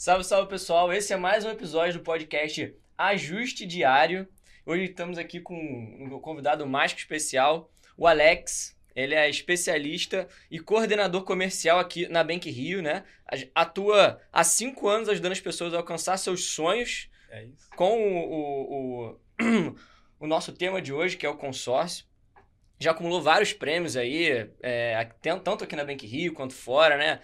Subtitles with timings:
[0.00, 0.92] Salve, salve pessoal!
[0.92, 4.28] Esse é mais um episódio do podcast Ajuste Diário.
[4.64, 8.78] Hoje estamos aqui com um convidado mais que especial, o Alex.
[8.94, 13.02] Ele é especialista e coordenador comercial aqui na Bank Rio, né?
[13.52, 17.10] Atua há cinco anos ajudando as pessoas a alcançar seus sonhos.
[17.28, 17.68] É isso.
[17.74, 19.76] Com o, o, o,
[20.20, 22.06] o nosso tema de hoje, que é o consórcio
[22.80, 25.10] já acumulou vários prêmios aí, é,
[25.42, 27.20] tanto aqui na Bank Rio quanto fora, né?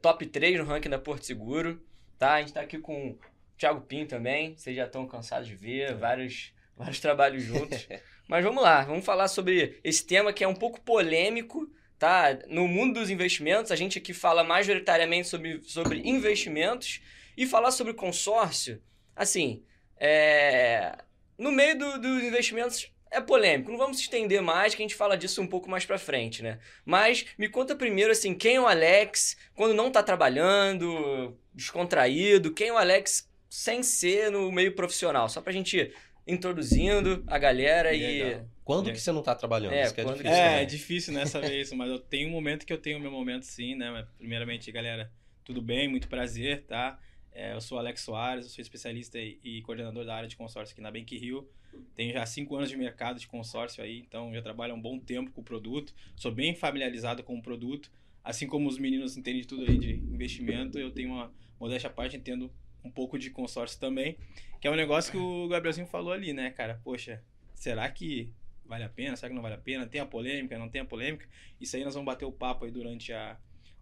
[0.00, 1.82] top 3 no ranking da Porto Seguro,
[2.22, 2.34] tá?
[2.34, 3.18] A gente tá aqui com o
[3.58, 5.94] Thiago Pinho também, vocês já estão cansados de ver, é.
[5.94, 7.88] vários, vários trabalhos juntos.
[8.28, 11.68] Mas vamos lá, vamos falar sobre esse tema que é um pouco polêmico,
[11.98, 12.38] tá?
[12.46, 17.00] No mundo dos investimentos, a gente aqui fala majoritariamente sobre, sobre investimentos
[17.36, 18.80] e falar sobre consórcio,
[19.16, 19.64] assim,
[19.98, 20.96] é...
[21.36, 24.94] no meio do, dos investimentos é polêmico, não vamos se estender mais, que a gente
[24.94, 26.60] fala disso um pouco mais pra frente, né?
[26.84, 32.68] Mas me conta primeiro, assim, quem é o Alex quando não tá trabalhando, descontraído, quem
[32.68, 35.94] é o Alex sem ser no meio profissional, só pra gente ir
[36.26, 38.40] introduzindo a galera Legal.
[38.40, 38.52] e...
[38.64, 38.92] Quando é.
[38.92, 39.72] que você não tá trabalhando?
[39.72, 40.30] É, isso é difícil.
[40.30, 43.10] É, é difícil nessa vez, mas eu tenho um momento que eu tenho o meu
[43.10, 44.06] momento sim, né?
[44.18, 45.10] Primeiramente, galera,
[45.44, 46.98] tudo bem, muito prazer, tá?
[47.34, 50.72] É, eu sou Alex Soares, eu sou especialista e, e, coordenador da área de consórcio
[50.72, 51.48] aqui na Bank Rio.
[51.94, 54.98] Tenho já cinco anos de mercado de consórcio aí, então já trabalho há um bom
[54.98, 55.94] tempo com o produto.
[56.14, 57.90] Sou bem familiarizado com o produto.
[58.24, 62.16] Assim como os meninos entendem tudo aí de investimento, eu tenho uma modéstia à parte,
[62.16, 62.52] entendo
[62.84, 64.16] um pouco de consórcio também.
[64.60, 66.80] Que é um negócio que o Gabrielzinho falou ali, né, cara?
[66.84, 67.22] Poxa,
[67.54, 68.32] será que
[68.64, 69.16] vale a pena?
[69.16, 69.86] Será que não vale a pena?
[69.86, 71.28] Tem a polêmica, não tem a polêmica?
[71.60, 73.36] Isso aí nós vamos bater o papo aí durante a,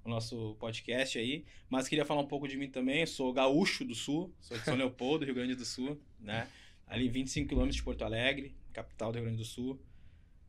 [0.04, 1.44] o nosso podcast aí.
[1.68, 3.04] Mas queria falar um pouco de mim também.
[3.06, 6.48] Sou gaúcho do Sul, sou de São Leopoldo, Rio Grande do Sul, né?
[6.86, 9.80] Ali 25 quilômetros de Porto Alegre, capital do Rio Grande do Sul.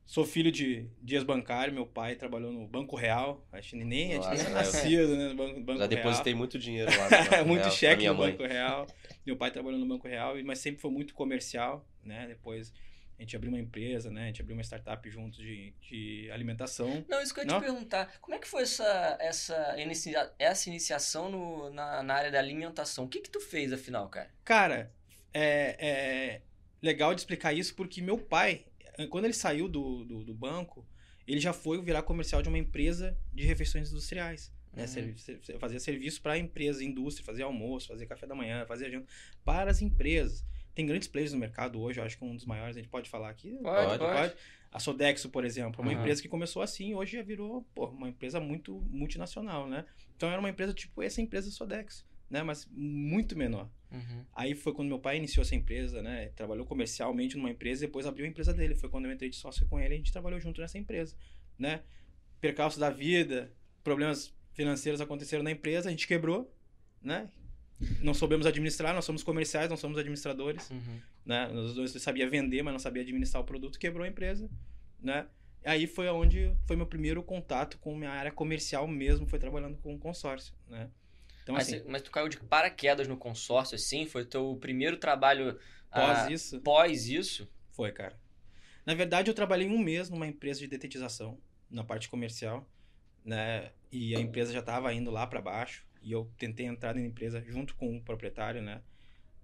[0.06, 4.36] Sou filho de Dias Bancário, meu pai trabalhou no Banco Real, acho que nem Nossa,
[4.36, 7.40] tinha nascido né, no Banco, Banco Já depositei muito dinheiro lá.
[7.40, 8.88] No muito Real, cheque no Banco Real.
[9.26, 12.28] Meu pai trabalhou no Banco Real, mas sempre foi muito comercial, né?
[12.28, 12.74] Depois
[13.22, 14.24] a gente abriu uma empresa, né?
[14.24, 17.06] A gente abriu uma startup junto de, de alimentação.
[17.08, 18.12] Não, isso que eu ia te perguntar.
[18.20, 23.06] Como é que foi essa, essa, inicia, essa iniciação no, na, na área da alimentação?
[23.06, 24.32] O que que tu fez, afinal, cara?
[24.44, 24.92] Cara,
[25.32, 26.42] é, é
[26.82, 28.66] legal de explicar isso porque meu pai,
[29.08, 30.86] quando ele saiu do, do, do banco,
[31.28, 34.52] ele já foi virar comercial de uma empresa de refeições industriais.
[34.74, 34.86] Né?
[34.86, 35.60] Uhum.
[35.60, 39.08] Fazia serviço para empresas, indústria, fazia almoço, fazia café da manhã, fazia janta
[39.44, 40.46] para as empresas.
[40.74, 43.10] Tem grandes players no mercado hoje, eu acho que um dos maiores, a gente pode
[43.10, 43.58] falar aqui?
[43.62, 44.00] Pode, pode.
[44.00, 44.34] pode.
[44.72, 46.00] A Sodexo, por exemplo, uma uhum.
[46.00, 49.86] empresa que começou assim, hoje já virou pô, uma empresa muito multinacional, né?
[50.16, 52.42] Então era uma empresa tipo essa empresa Sodexo, né?
[52.42, 53.70] Mas muito menor.
[53.92, 54.26] Uhum.
[54.34, 56.30] Aí foi quando meu pai iniciou essa empresa, né?
[56.30, 58.74] Trabalhou comercialmente numa empresa e depois abriu a empresa dele.
[58.74, 61.16] Foi quando eu entrei de sócio com ele e a gente trabalhou junto nessa empresa,
[61.60, 61.82] né?
[62.40, 63.52] Percalços da vida,
[63.84, 66.52] problemas financeiros aconteceram na empresa, a gente quebrou,
[67.02, 67.30] né?
[68.00, 71.00] não soubemos administrar, nós somos comerciais, não somos administradores, uhum.
[71.26, 71.48] né?
[71.48, 74.50] Nós dois sabia vender, mas não sabia administrar o produto, quebrou a empresa,
[75.00, 75.28] né?
[75.64, 79.98] Aí foi onde foi meu primeiro contato com minha área comercial mesmo, foi trabalhando com
[79.98, 80.90] consórcio, né?
[81.44, 84.06] Então, mas, assim, mas tu caiu de paraquedas no consórcio, assim?
[84.06, 85.58] Foi teu primeiro trabalho
[85.92, 86.62] pós ah, isso?
[86.62, 87.50] Pós isso?
[87.72, 88.20] Foi, cara.
[88.86, 91.38] Na verdade, eu trabalhei um mês numa empresa de detetização,
[91.70, 92.68] na parte comercial,
[93.24, 93.72] né?
[93.92, 95.86] E a empresa já estava indo lá para baixo.
[96.02, 98.82] E eu tentei entrar na empresa junto com o proprietário, né?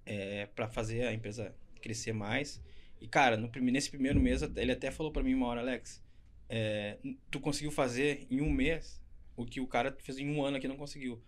[0.05, 2.61] É, para fazer a empresa crescer mais.
[2.99, 6.03] E, cara, no, nesse primeiro mês, ele até falou para mim uma hora, Alex,
[6.49, 6.97] é,
[7.29, 9.01] tu conseguiu fazer em um mês
[9.35, 11.21] o que o cara fez em um ano aqui não conseguiu.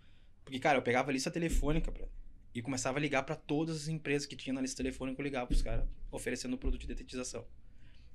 [0.44, 2.06] Porque, cara, eu pegava a lista telefônica pra,
[2.54, 5.46] e começava a ligar para todas as empresas que tinha na lista telefônica, eu ligava
[5.46, 7.44] pros caras oferecendo o produto de detetização.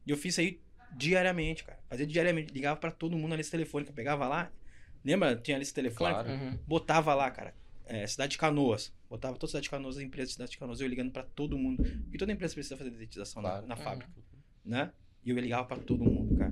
[0.06, 0.62] E eu fiz isso aí
[0.96, 1.80] diariamente, cara.
[1.90, 4.52] Fazia diariamente, ligava para todo mundo na lista telefônica, pegava lá,
[5.06, 5.36] Lembra?
[5.36, 6.24] Tinha a lista telefônica?
[6.24, 6.42] Claro.
[6.42, 6.60] Uhum.
[6.66, 7.54] Botava lá, cara.
[7.86, 8.92] É, cidade de Canoas.
[9.08, 11.22] Botava toda a cidade de Canoas, as empresas de cidade de Canoas, eu ligando para
[11.22, 11.84] todo mundo.
[11.84, 13.62] Porque toda empresa precisa fazer dedetização claro.
[13.62, 13.84] na, na uhum.
[13.84, 14.12] fábrica.
[14.66, 14.92] Né?
[15.24, 16.52] E eu ligava para todo mundo, cara.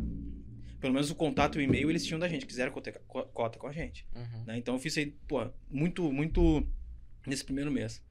[0.84, 3.72] Pelo menos o contato e o e-mail eles tinham da gente, quiseram cota com a
[3.72, 4.06] gente.
[4.14, 4.44] Uhum.
[4.44, 4.58] Né?
[4.58, 6.68] Então eu fiz aí, pô, muito, muito
[7.26, 8.04] nesse primeiro mês.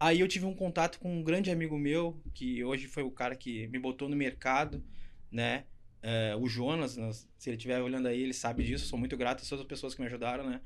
[0.00, 3.36] Aí eu tive um contato com um grande amigo meu, que hoje foi o cara
[3.36, 4.82] que me botou no mercado,
[5.30, 5.62] né?
[6.02, 6.98] É, o Jonas,
[7.38, 8.86] se ele estiver olhando aí, ele sabe disso.
[8.86, 10.60] Sou muito grato a todas as pessoas que me ajudaram, né?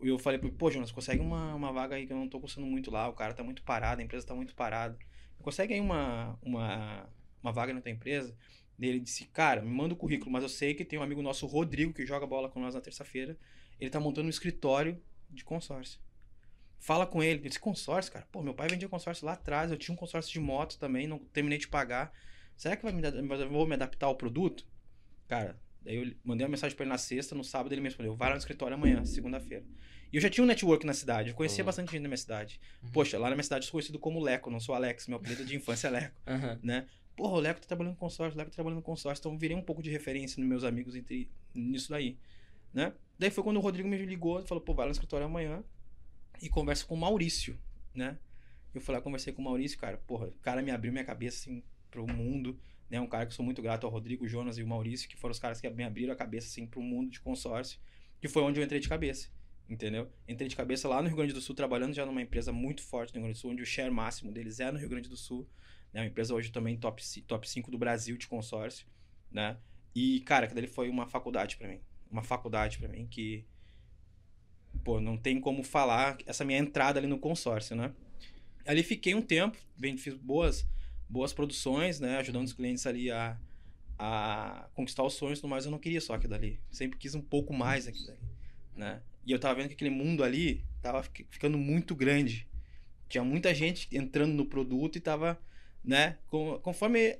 [0.00, 2.68] E eu falei, pô, Jonas, consegue uma, uma vaga aí que eu não tô gostando
[2.68, 3.08] muito lá.
[3.08, 4.96] O cara tá muito parado, a empresa tá muito parada.
[5.40, 7.08] Consegue aí uma, uma,
[7.42, 8.36] uma vaga na tua empresa?
[8.78, 11.46] Ele disse, cara, me manda o currículo, mas eu sei que tem um amigo nosso,
[11.46, 13.38] Rodrigo, que joga bola com nós na terça-feira.
[13.80, 15.00] Ele tá montando um escritório
[15.30, 15.98] de consórcio.
[16.78, 17.40] Fala com ele.
[17.40, 18.26] Ele disse, consórcio, cara?
[18.30, 19.70] Pô, meu pai vendia consórcio lá atrás.
[19.70, 22.12] Eu tinha um consórcio de moto também, não terminei de pagar.
[22.56, 23.02] Será que vai me,
[23.48, 24.66] vou me adaptar ao produto?
[25.26, 28.14] Cara, daí eu mandei uma mensagem para ele na sexta, no sábado ele me respondeu,
[28.14, 29.64] vai lá no escritório amanhã, segunda-feira.
[30.12, 31.66] E eu já tinha um network na cidade, eu conhecia Uhum.
[31.66, 32.60] bastante gente na minha cidade.
[32.82, 32.90] Uhum.
[32.92, 35.44] Poxa, lá na minha cidade eu sou conhecido como Leco, não sou Alex, meu apelido
[35.44, 36.58] de infância é Leco, Aham.
[36.62, 36.86] né?
[37.16, 39.56] Porra, o Leco tá trabalhando com consórcio, o Leco tá trabalhando com consórcio, então virei
[39.56, 42.18] um pouco de referência nos meus amigos entre, nisso daí,
[42.74, 42.92] né?
[43.18, 45.64] Daí foi quando o Rodrigo me ligou e falou, pô, vai lá no escritório amanhã
[46.42, 47.58] e conversa com o Maurício,
[47.94, 48.18] né?
[48.74, 51.38] Eu fui lá, conversei com o Maurício, cara, porra, o cara me abriu minha cabeça,
[51.38, 52.60] assim, pro mundo,
[52.90, 53.00] né?
[53.00, 55.32] Um cara que eu sou muito grato ao Rodrigo, Jonas e o Maurício, que foram
[55.32, 57.80] os caras que me abriram a cabeça, assim, pro mundo de consórcio,
[58.20, 59.30] que foi onde eu entrei de cabeça,
[59.66, 60.12] entendeu?
[60.28, 63.14] Entrei de cabeça lá no Rio Grande do Sul, trabalhando já numa empresa muito forte
[63.14, 65.16] no Rio Grande do Sul, onde o share máximo deles é no Rio Grande do
[65.16, 65.48] Sul,
[65.96, 66.02] né?
[66.02, 68.86] Uma empresa hoje também top, top 5 do Brasil de consórcio,
[69.32, 69.56] né?
[69.94, 71.80] E, cara, aquilo ali foi uma faculdade pra mim.
[72.10, 73.46] Uma faculdade pra mim que,
[74.84, 77.94] pô, não tem como falar essa minha entrada ali no consórcio, né?
[78.66, 79.56] Ali fiquei um tempo,
[79.96, 80.66] fiz boas,
[81.08, 82.18] boas produções, né?
[82.18, 83.38] Ajudando os clientes ali a,
[83.98, 86.60] a conquistar os sonhos, mas eu não queria só aquilo ali.
[86.70, 88.20] Sempre quis um pouco mais daquilo ali,
[88.76, 89.02] né?
[89.24, 92.46] E eu tava vendo que aquele mundo ali tava fi- ficando muito grande.
[93.08, 95.40] Tinha muita gente entrando no produto e tava,
[95.86, 96.18] né?
[96.26, 97.18] com- Conforme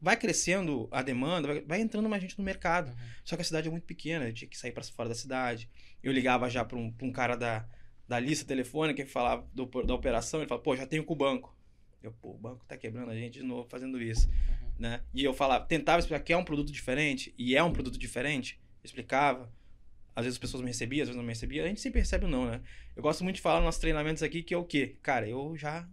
[0.00, 2.88] vai crescendo a demanda, vai, vai entrando mais gente no mercado.
[2.90, 2.96] Uhum.
[3.24, 5.68] Só que a cidade é muito pequena, eu tinha que sair para fora da cidade.
[6.02, 7.66] Eu ligava já para um, pra um cara da,
[8.06, 11.16] da lista telefônica que falava do- da operação, ele falava, pô, já tenho com o
[11.16, 11.56] banco.
[12.02, 14.70] Eu, pô, o banco tá quebrando a gente de novo fazendo isso, Uhum.
[14.78, 15.00] né?
[15.12, 18.60] E eu falava, tentava explicar que é um produto diferente, e é um produto diferente,
[18.84, 19.52] explicava.
[20.14, 21.64] Às vezes as pessoas me recebiam, às vezes não me recebiam.
[21.64, 22.60] A gente sempre recebe ou não, né?
[22.96, 24.96] Eu gosto muito de falar nos nossos treinamentos aqui que é o quê?
[25.02, 25.88] Cara, eu já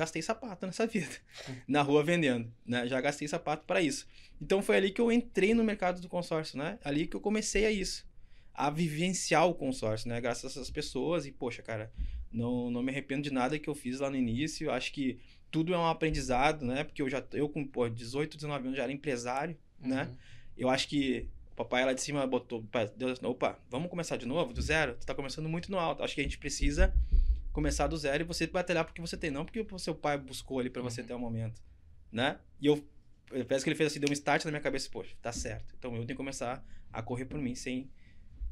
[0.00, 1.14] gastei sapato nessa vida.
[1.68, 2.86] Na rua vendendo, né?
[2.86, 4.06] Já gastei sapato para isso.
[4.40, 6.78] Então foi ali que eu entrei no mercado do consórcio, né?
[6.82, 8.08] Ali que eu comecei a isso.
[8.54, 10.20] A vivenciar o consórcio, né?
[10.20, 11.26] Graças a essas pessoas.
[11.26, 11.92] E, poxa, cara,
[12.32, 14.70] não, não me arrependo de nada que eu fiz lá no início.
[14.70, 15.18] Acho que
[15.50, 16.82] tudo é um aprendizado, né?
[16.82, 20.04] Porque eu já, eu com pô, 18, 19 anos já era empresário, né?
[20.04, 20.16] Uhum.
[20.56, 22.64] Eu acho que o papai lá de cima botou,
[22.96, 24.96] Deus, opa, vamos começar de novo, do zero?
[24.98, 26.02] Tu tá começando muito no alto.
[26.02, 26.94] Acho que a gente precisa
[27.52, 30.58] começar do zero e você batalhar porque você tem, não porque o seu pai buscou
[30.60, 31.06] ali pra você Uhum.
[31.06, 31.60] ter um momento,
[32.12, 32.38] né?
[32.60, 32.74] E eu,
[33.32, 35.74] eu parece que ele fez assim, deu um start na minha cabeça, poxa, tá certo.
[35.78, 37.90] Então eu tenho que começar a correr por mim sem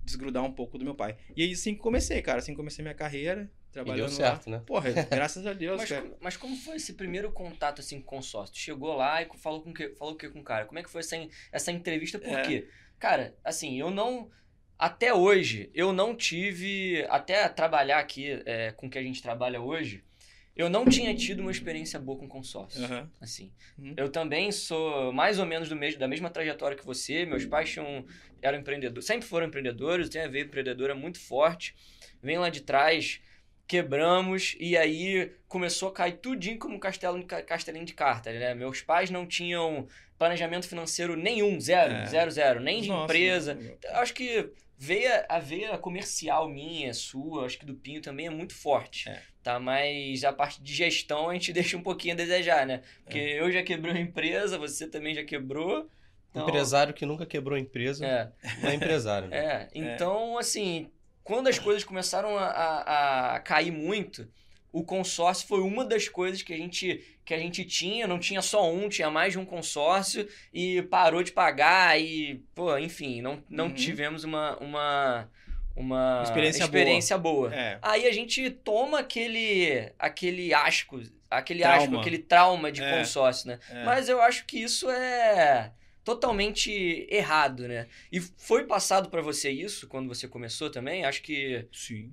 [0.04, 1.16] desgrudar um pouco do meu pai.
[1.36, 4.48] E aí assim que comecei, cara, assim que comecei minha carreira, E trabalhando deu certo,
[4.50, 4.56] né?
[4.58, 4.62] lá.
[4.64, 6.02] Porra, graças a Deus, Mas, cara.
[6.02, 8.54] como- mas como foi esse primeiro contato assim com o consórcio?
[8.54, 10.64] Tu chegou lá e falou com que, falou o que com o cara?
[10.66, 11.16] Como é que foi essa,
[11.52, 12.18] essa entrevista?
[12.18, 12.42] Por É.
[12.42, 12.68] quê?
[12.98, 14.30] Cara, assim, eu não.
[14.78, 17.04] Até hoje, eu não tive.
[17.08, 20.04] Até trabalhar aqui é, com o que a gente trabalha hoje,
[20.56, 22.84] eu não tinha tido uma experiência boa com consórcio.
[22.84, 23.10] Aham.
[23.20, 23.52] Assim.
[23.76, 23.94] Uhum.
[23.96, 27.26] Eu também sou mais ou menos do mesmo, da mesma trajetória que você.
[27.26, 28.04] Meus pais tinham,
[28.40, 31.74] eram empreendedores, sempre foram empreendedores, eu tenho a veia empreendedora muito forte.
[32.22, 33.20] Vem lá de trás,
[33.66, 38.54] quebramos e aí começou a cair tudinho como um castelo, castelinho de cartas, né?
[38.54, 39.86] Meus pais não tinham
[40.18, 42.06] planejamento financeiro nenhum, zero, É.
[42.06, 43.58] zero, zero, nem de Nossa, empresa.
[43.90, 48.54] acho que veia, a veia comercial minha, sua, acho que do Pinho também é muito
[48.54, 49.08] forte.
[49.08, 49.20] É.
[49.42, 49.58] Tá?
[49.58, 52.82] Mas a parte de gestão a gente deixa um pouquinho a desejar, né?
[53.02, 53.40] Porque É.
[53.40, 55.90] eu já quebrei uma empresa, você também já quebrou.
[56.30, 58.30] Então, Empresário que nunca quebrou empresa É,
[58.62, 59.36] não é empresário, né?
[59.66, 59.68] é.
[59.74, 60.90] Então, assim,
[61.24, 64.28] quando as coisas começaram a, a, a cair muito,
[64.72, 68.40] o consórcio foi uma das coisas que a gente que a gente tinha, não tinha
[68.40, 73.42] só um, tinha mais de um consórcio e parou de pagar e, pô, enfim, não,
[73.50, 73.74] não Uhum.
[73.74, 75.30] tivemos uma uma
[75.76, 77.54] uma Experiência experiência boa.
[77.54, 77.78] É.
[77.82, 81.00] Aí a gente toma aquele aquele asco,
[81.30, 81.82] aquele Trauma.
[81.84, 82.98] asco, aquele trauma de É.
[82.98, 83.60] consórcio, né?
[83.70, 83.84] é.
[83.84, 85.70] Mas eu acho que isso é
[86.02, 87.86] totalmente errado, né?
[88.10, 91.04] E foi passado pra você isso quando você começou também?
[91.04, 92.10] Acho que Sim.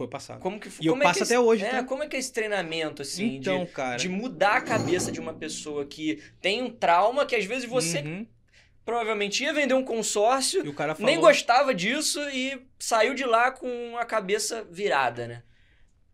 [0.00, 0.40] Foi passado.
[0.40, 1.84] como que E eu como é passo que até esse- hoje, É, tá?
[1.84, 3.96] como é que é esse treinamento assim então, de, cara.
[3.98, 8.00] de mudar a cabeça de uma pessoa que tem um trauma que às vezes você
[8.00, 8.26] Uhum.
[8.82, 11.10] provavelmente ia vender um consórcio, E o cara falou.
[11.10, 15.42] nem gostava disso e saiu de lá com a cabeça virada, né?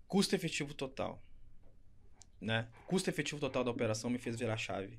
[0.09, 1.23] Custo efetivo total.
[2.40, 2.66] Né?
[2.88, 4.99] Custo efetivo total da operação me fez virar a chave.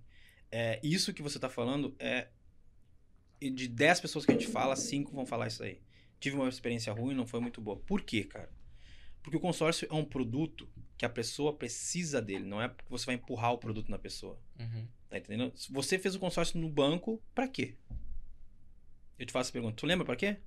[0.49, 2.27] É, isso que você tá falando é.
[3.41, 5.79] De 10 pessoas que a gente fala, 5 vão falar isso aí.
[6.19, 7.77] Tive uma experiência ruim, não foi muito boa.
[7.77, 8.49] Por quê, cara?
[9.27, 10.65] Porque o consórcio é um produto
[10.97, 14.39] que a pessoa precisa dele, não é porque você vai empurrar o produto na pessoa.
[14.57, 14.87] Uhum.
[15.09, 15.51] Tá entendendo?
[15.53, 17.75] Se Você fez o consórcio no banco, pra quê?
[19.19, 20.37] Eu te faço a pergunta, tu lembra pra quê?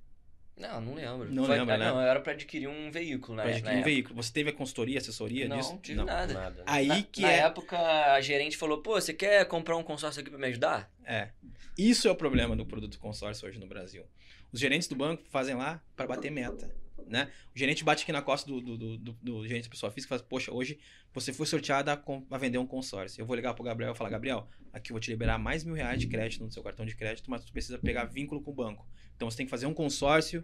[0.57, 1.31] Não, não lembro.
[1.31, 1.89] Não Foi- lembra, ah, né?
[1.91, 3.43] Não, era pra adquirir um veículo, né?
[3.43, 4.15] Pra adquirir um veículo.
[4.15, 5.73] Você teve a consultoria, assessoria Não, disso?
[5.73, 6.33] não tive nada.
[6.33, 6.55] Nada.
[6.57, 6.63] né?
[6.65, 7.37] Aí na, que na é.
[7.41, 7.77] época,
[8.13, 10.91] a gerente falou, pô, você quer comprar um consórcio aqui pra me ajudar?
[11.05, 11.29] É.
[11.77, 14.05] Isso é o problema do produto consórcio hoje no Brasil.
[14.51, 16.73] Os gerentes do banco fazem lá para bater meta.
[17.07, 17.31] Né?
[17.55, 20.15] O gerente bate aqui na costa do, do, do, do- do gerente de pessoa física
[20.15, 20.79] e fala: Poxa, hoje
[21.13, 23.21] você foi sorteado a, com- a vender um consórcio.
[23.21, 25.73] Eu vou ligar pro Gabriel e falar: Gabriel, aqui eu vou te liberar mais mil
[25.75, 28.53] reais de crédito no seu cartão de crédito, mas tu precisa pegar vínculo com o
[28.53, 28.87] banco.
[29.15, 30.43] Então você tem que fazer um consórcio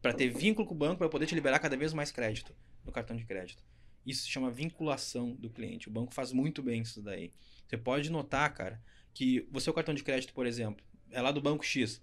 [0.00, 2.54] para ter vínculo com o banco para poder te liberar cada vez mais crédito
[2.84, 3.62] no cartão de crédito.
[4.04, 5.88] Isso se chama vinculação do cliente.
[5.88, 7.30] O banco faz muito bem isso daí.
[7.68, 8.82] Você pode notar, cara,
[9.14, 12.02] que o seu cartão de crédito, por exemplo, é lá do banco X.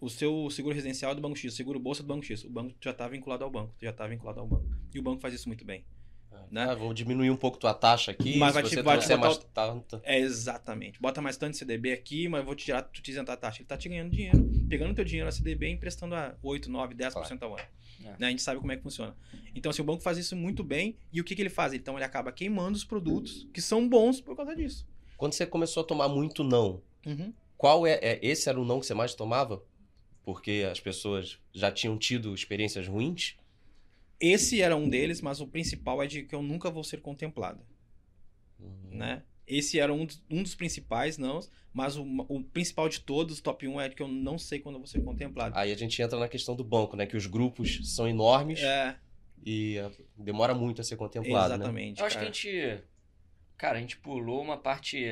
[0.00, 2.44] O seu seguro residencial é do banco X, o seguro bolsa é do banco X.
[2.44, 4.64] O banco já está vinculado ao banco, já está vinculado ao banco.
[4.94, 5.84] E o banco faz isso muito bem.
[6.50, 6.64] Né?
[6.64, 8.36] Ah, vou diminuir um pouco tua taxa aqui.
[8.36, 10.00] Mas se vai te- você vai te botar mais o- tanto.
[10.02, 11.00] É exatamente.
[11.00, 13.60] Bota mais tanto CDB aqui, mas eu vou te tirar, tu te isentar a taxa.
[13.60, 16.94] Ele tá te ganhando dinheiro, pegando teu dinheiro a CDB e emprestando a 8, 9,
[16.94, 17.64] 10% ao ano.
[18.02, 18.16] É.
[18.18, 18.26] Né?
[18.26, 19.14] A gente sabe como é que funciona.
[19.54, 20.96] Então, assim, o banco faz isso muito bem.
[21.12, 21.72] E o que, que ele faz?
[21.72, 24.88] Então, ele acaba queimando os produtos que são bons por causa disso.
[25.16, 27.32] Quando você começou a tomar muito não, Uhum.
[27.56, 29.62] qual é, é- esse era o não que você mais tomava?
[30.24, 33.36] Porque as pessoas já tinham tido experiências ruins?
[34.20, 37.64] Esse era um deles, mas o principal é de que eu nunca vou ser contemplado.
[38.58, 38.90] Uhum.
[38.90, 39.22] Né?
[39.46, 41.40] Esse era um dos, um dos principais, não.
[41.72, 44.80] Mas o, o principal de todos, top 1, é que eu não sei quando eu
[44.80, 45.56] vou ser contemplado.
[45.56, 47.06] Aí a gente entra na questão do banco, né?
[47.06, 48.96] Que os grupos são enormes É,
[49.44, 51.54] e ah, demora muito a ser contemplado, né?
[51.56, 52.00] exatamente.
[52.00, 52.34] Eu acho que a cara.
[52.34, 52.84] gente.
[53.60, 55.04] Cara, a gente pulou uma parte.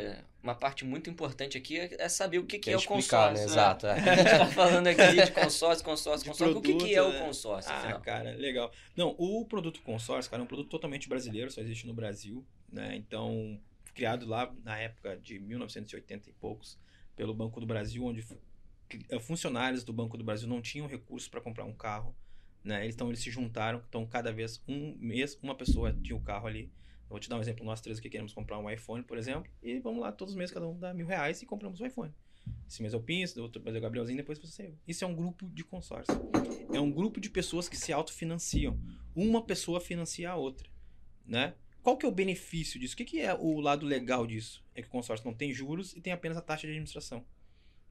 [0.43, 3.35] Uma parte muito importante aqui é saber o que, que é o explicar, consórcio.
[3.35, 3.41] né?
[3.41, 3.45] né?
[3.45, 3.87] Exato.
[3.87, 3.93] é.
[4.09, 6.57] A gente tá falando aqui de consórcio, consórcio, De consórcio.
[6.57, 7.27] o que, que é produto, o né?
[7.27, 8.01] consórcio, Ah, afinal?
[8.01, 8.73] cara, legal.
[8.97, 12.97] Não, o produto consórcio, cara, é um produto totalmente brasileiro, só existe no Brasil, né?
[12.97, 13.61] Então,
[13.93, 16.79] criado lá na época de 1980 e poucos,
[17.15, 18.25] pelo Banco do Brasil, onde
[19.11, 22.17] eh, funcionários do Banco do Brasil não tinham recursos para comprar um carro,
[22.65, 22.87] né?
[22.89, 26.73] Então, eles se juntaram, então cada vez um mês uma pessoa tinha o carro ali.
[27.09, 29.51] Eu vou te dar um exemplo, nós três aqui queremos comprar um iPhone, por exemplo,
[29.63, 32.13] e vamos lá, todos os meses cada um dá mil reais e compramos um iPhone.
[32.69, 34.75] Esse mês é o Pins, do outro mês é o Gabrielzinho, depois você.
[34.87, 36.15] Isso é um grupo de consórcio.
[36.73, 38.79] É um grupo de pessoas que se autofinanciam.
[39.15, 40.69] Uma pessoa financia a outra,
[41.27, 41.55] né?
[41.83, 42.93] Qual que é o benefício disso?
[42.93, 44.63] O que, que é o lado legal disso?
[44.75, 47.25] É que o consórcio não tem juros e tem apenas a taxa de administração.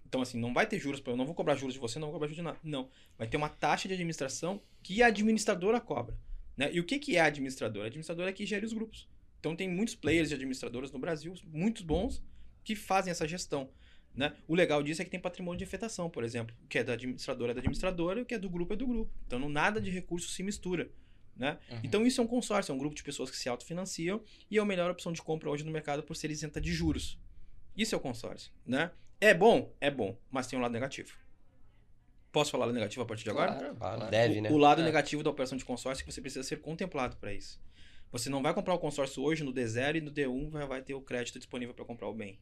[0.05, 2.13] Então, assim, não vai ter juros, eu não vou cobrar juros de você, não vou
[2.13, 2.59] cobrar juros de nada.
[2.63, 2.89] Não.
[3.17, 6.17] Vai ter uma taxa de administração que a administradora cobra.
[6.57, 6.71] Né?
[6.73, 7.85] E o que, que é a administradora?
[7.85, 9.07] A administradora é que gere os grupos.
[9.39, 12.23] Então, tem muitos players de administradoras no Brasil, muitos bons,
[12.63, 13.69] que fazem essa gestão.
[14.13, 14.33] Né?
[14.47, 16.55] O legal disso é que tem patrimônio de afetação, por exemplo.
[16.63, 18.75] O que é da administradora é da administradora e o que é do grupo é
[18.75, 19.13] do grupo.
[19.27, 20.89] Então, não, nada de recurso se mistura.
[21.35, 21.59] Né?
[21.69, 21.79] Uhum.
[21.83, 24.61] Então, isso é um consórcio, é um grupo de pessoas que se autofinanciam e é
[24.61, 27.19] a melhor opção de compra hoje no mercado por ser isenta de juros.
[27.75, 28.51] Isso é o consórcio.
[28.65, 28.89] Né?
[29.21, 29.71] É bom?
[29.79, 31.13] É bom, mas tem um lado negativo.
[32.38, 33.56] Posso falar negativo a partir de agora?
[33.56, 34.12] Claro, claro.
[34.12, 34.51] deve, o, né?
[34.51, 34.86] o lado É.
[34.86, 37.60] negativo da operação de consórcio é que você precisa ser contemplado para isso.
[38.12, 40.94] Você não vai comprar o consórcio hoje no D0 e no D1 vai, vai ter
[40.94, 42.39] o crédito disponível para comprar o bem.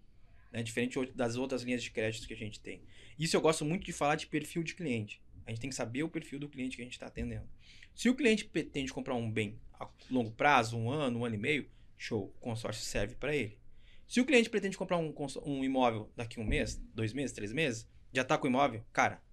[0.52, 0.62] Né?
[0.62, 2.84] Diferente das outras linhas de crédito que a gente tem.
[3.18, 5.22] Isso eu gosto muito de falar de perfil de cliente.
[5.46, 7.48] A gente tem que saber o perfil do cliente que a gente está atendendo.
[7.94, 11.38] Se o cliente pretende comprar um bem a longo prazo, um ano, um ano e
[11.38, 13.58] meio, show, o consórcio serve para ele.
[14.06, 15.14] Se o cliente pretende comprar um,
[15.46, 18.84] um imóvel daqui a um mês, dois meses, três meses, já está com o imóvel,
[18.92, 19.24] cara,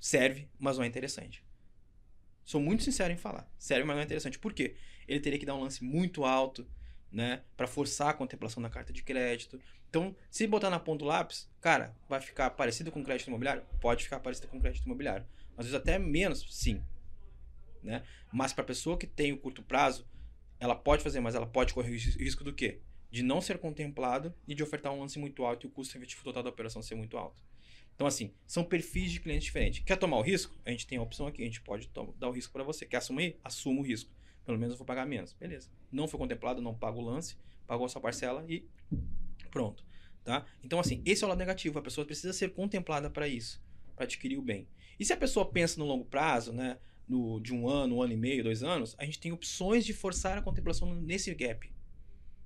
[0.00, 1.44] serve, mas não é interessante.
[2.44, 3.48] Sou muito sincero em falar.
[3.58, 4.38] Serve, mas não é interessante.
[4.38, 4.74] Por quê?
[5.06, 6.66] Ele teria que dar um lance muito alto,
[7.12, 7.44] né?
[7.56, 9.60] Para forçar a contemplação da carta de crédito.
[9.88, 13.64] Então, se botar na ponta do lápis, cara, vai ficar parecido com crédito imobiliário?
[13.80, 15.26] Pode ficar parecido com crédito imobiliário.
[15.56, 16.82] Às vezes até menos, sim.
[17.82, 18.02] Né?
[18.32, 20.08] Mas para pessoa que tem o curto prazo,
[20.58, 22.80] ela pode fazer, mas ela pode correr o ris- risco do quê?
[23.10, 26.22] De não ser contemplado e de ofertar um lance muito alto e o custo efetivo
[26.22, 27.42] total da operação ser muito alto.
[27.94, 29.84] Então, assim, são perfis de clientes diferentes.
[29.84, 30.58] Quer tomar o risco?
[30.64, 32.86] A gente tem a opção aqui, a gente pode dar o risco para você.
[32.86, 33.38] Quer assumir?
[33.44, 34.10] Assuma o risco.
[34.44, 35.32] Pelo menos eu vou pagar menos.
[35.34, 35.68] Beleza.
[35.92, 38.66] Não foi contemplado, não pago o lance, pagou a sua parcela e
[39.50, 39.84] pronto.
[40.24, 40.46] Tá?
[40.62, 41.78] Então, assim, esse é o lado negativo.
[41.78, 43.62] A pessoa precisa ser contemplada para isso,
[43.94, 44.66] para adquirir o bem.
[44.98, 46.78] E se a pessoa pensa no longo prazo, né,
[47.08, 49.92] no, de um ano, um ano e meio, dois anos, a gente tem opções de
[49.92, 51.70] forçar a contemplação nesse gap.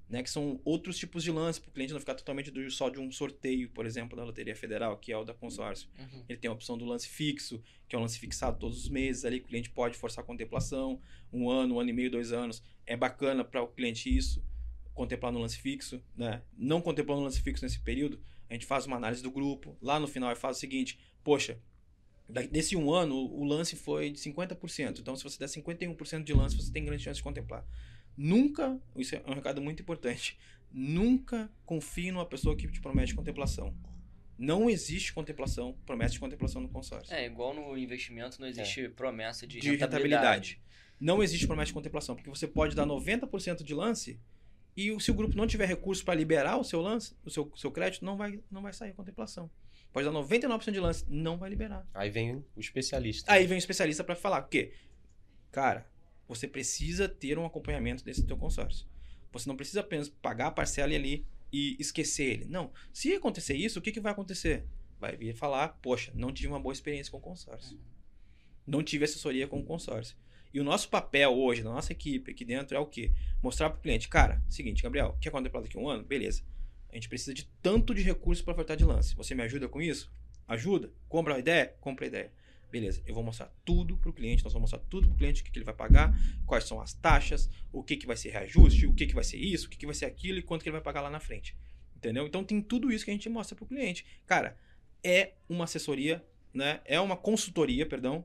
[0.08, 2.90] Né, que são outros tipos de lance, para o cliente não ficar totalmente do, só
[2.90, 5.88] de um sorteio, por exemplo, da Loteria Federal, que é o da consórcio.
[5.98, 6.24] Uhum.
[6.28, 9.24] Ele tem a opção do lance fixo, que é um lance fixado todos os meses,
[9.24, 11.00] ali que o cliente pode forçar a contemplação,
[11.32, 12.62] um ano, um ano e meio, dois anos.
[12.86, 14.44] É bacana para o cliente isso,
[14.92, 16.02] contemplar no lance fixo.
[16.14, 16.42] Né?
[16.56, 19.76] Não contemplando no lance fixo nesse período, a gente faz uma análise do grupo.
[19.80, 21.58] Lá no final, faz o seguinte: poxa,
[22.50, 25.00] desse um ano, o o lance foi de 50%.
[25.00, 27.64] Então, se você der 51% de lance, você tem grande chance de contemplar.
[28.16, 30.38] Nunca, isso é um recado muito importante,
[30.72, 33.74] nunca confie numa pessoa que te promete contemplação.
[34.36, 37.14] Não existe contemplação, promessa de contemplação no consórcio.
[37.14, 40.60] É, igual no investimento não existe promessa de, de rentabilidade.
[41.00, 44.18] Não existe promessa de contemplação, porque você pode dar 90% de lance
[44.76, 47.52] e o- se o grupo não tiver recurso para liberar o seu lance, o seu,
[47.56, 49.48] seu crédito, não vai, não vai sair a contemplação.
[49.92, 51.86] Pode dar 99% de lance, não vai liberar.
[51.94, 53.30] Aí vem o especialista.
[53.32, 54.72] Aí vem o especialista para falar, o quê?
[55.52, 55.86] Cara,
[56.34, 58.86] você precisa ter um acompanhamento desse teu consórcio.
[59.32, 62.44] Você não precisa apenas pagar a parcela e ali e esquecer ele.
[62.46, 62.72] Não.
[62.92, 64.64] Se acontecer isso, o que, que vai acontecer?
[65.00, 67.78] Vai vir falar, poxa, não tive uma boa experiência com o consórcio.
[68.66, 70.16] Não tive assessoria com o consórcio.
[70.52, 73.12] E o nosso papel hoje, na nossa equipe aqui dentro, é o quê?
[73.42, 76.04] Mostrar para o cliente, cara, seguinte, Gabriel, quer contemplado daqui a um ano?
[76.04, 76.42] Beleza.
[76.90, 79.16] A gente precisa de tanto de recursos para ofertar de lance.
[79.16, 80.12] Você me ajuda com isso?
[80.46, 80.92] Ajuda?
[81.08, 81.74] Compra a ideia?
[81.80, 82.32] Compra a ideia.
[82.70, 85.42] Beleza, eu vou mostrar tudo para o cliente, nós vamos mostrar tudo para o cliente,
[85.42, 86.12] o que, que, ele vai pagar,
[86.46, 89.38] quais são as taxas, o que, que vai ser reajuste, o que, que vai ser
[89.38, 91.20] isso, o que, que vai ser aquilo e quanto que ele vai pagar lá na
[91.20, 91.56] frente.
[91.96, 92.26] Entendeu?
[92.26, 94.04] Então tem tudo isso que a gente mostra para o cliente.
[94.26, 94.58] Cara,
[95.02, 96.80] é uma assessoria, né?
[96.84, 98.24] É uma consultoria, perdão,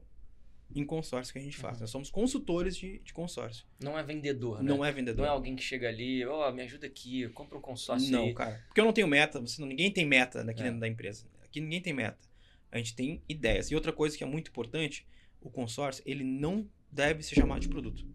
[0.76, 1.76] em consórcio que a gente faz.
[1.76, 1.82] Uhum.
[1.82, 3.66] Nós somos consultores de, de consórcio.
[3.82, 4.70] Não é vendedor, né?
[4.70, 5.24] Não é vendedor.
[5.24, 8.34] Não é alguém que chega ali, ó, me ajuda aqui, compra um consórcio Não, aí.
[8.34, 8.64] cara.
[8.68, 10.66] Porque eu não tenho meta, você ninguém tem meta aqui É.
[10.66, 11.26] dentro da empresa.
[11.44, 12.29] Aqui ninguém tem meta.
[12.72, 13.72] A gente tem ideias.
[13.72, 15.08] E outra coisa que é muito importante,
[15.42, 18.06] o consórcio, ele não deve ser chamado de produto.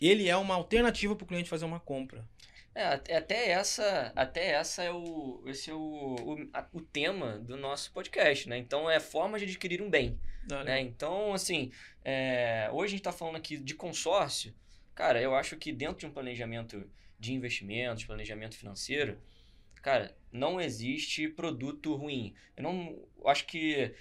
[0.00, 2.26] Ele é uma alternativa para o cliente fazer uma compra.
[2.74, 2.84] É,
[3.16, 5.78] até essa, até essa é o, esse é o,
[6.14, 8.56] o, a- o tema do nosso podcast, né?
[8.56, 10.18] Então é forma de adquirir um bem,
[10.64, 10.80] né?
[10.80, 11.70] Então, assim,
[12.04, 14.54] é, hoje a gente está falando aqui de consórcio.
[14.94, 19.18] Cara, eu acho que dentro de um planejamento de investimentos, planejamento financeiro,
[19.82, 22.34] cara, não existe produto ruim.
[22.56, 23.92] Eu não eu acho que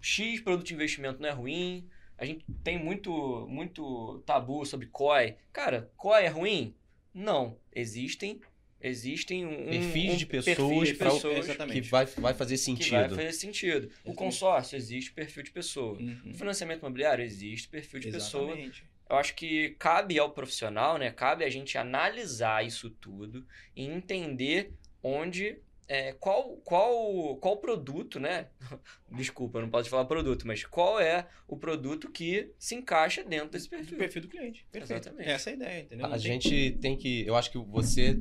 [0.00, 1.88] X produto de investimento não é ruim.
[2.16, 5.36] A gente tem muito, muito tabu sobre COI.
[5.52, 6.74] Cara, COI é ruim?
[7.14, 7.56] Não.
[7.72, 8.40] Existem,
[8.80, 11.80] existem um, Perfis um de perfil pessoas, de pra- pessoas exatamente.
[11.82, 12.90] que vai, vai fazer que sentido.
[12.90, 13.84] vai fazer sentido.
[13.84, 14.16] O Exatamente.
[14.16, 15.96] consórcio existe perfil de pessoa.
[15.98, 16.32] Uhum.
[16.32, 18.46] O financiamento imobiliário existe perfil de pessoa.
[18.52, 18.84] Exatamente.
[19.08, 21.10] Eu acho que cabe ao profissional, né?
[21.10, 25.58] Cabe a gente analisar isso tudo e entender onde.
[25.88, 28.48] é, qual, qual, qual produto, né?
[29.10, 33.48] Desculpa, eu não posso falar produto, mas qual é o produto que se encaixa dentro
[33.48, 33.96] desse O perfil.
[33.96, 34.66] perfil do cliente.
[34.70, 35.00] Perfeito.
[35.00, 35.30] Exatamente.
[35.30, 36.06] Essa é a ideia, entendeu?
[36.06, 37.26] A gente tem que.
[37.26, 38.20] Eu acho que você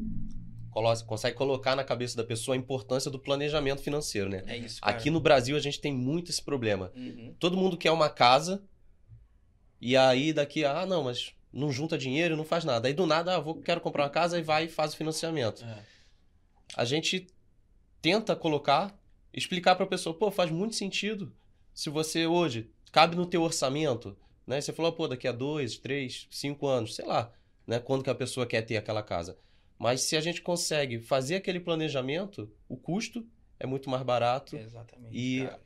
[1.08, 4.43] consegue colocar na cabeça da pessoa a importância do planejamento financeiro, né?
[4.47, 4.95] É isso, cara.
[4.95, 6.91] Aqui no Brasil a gente tem muito esse problema.
[6.95, 7.36] Uhum.
[7.39, 8.63] Todo mundo quer uma casa
[9.82, 12.88] e aí daqui, ah, não, mas não junta dinheiro, não faz nada.
[12.88, 15.65] Aí do nada, ah, vou, quero comprar uma casa e vai e faz o financiamento.
[15.65, 15.96] É.
[16.78, 17.26] A gente
[18.04, 18.96] tenta colocar,
[19.34, 21.34] explicar para a pessoa, pô, faz muito sentido.
[21.74, 24.62] Se você hoje cabe no teu orçamento, né?
[24.62, 27.34] Você falou, pô, daqui a dois, três, cinco anos, sei lá,
[27.66, 27.80] né?
[27.80, 29.36] Quando que a pessoa quer ter aquela casa.
[29.80, 33.26] Mas se a gente consegue fazer aquele planejamento, o custo
[33.60, 35.18] é muito mais barato Exatamente.
[35.18, 35.60] e cara.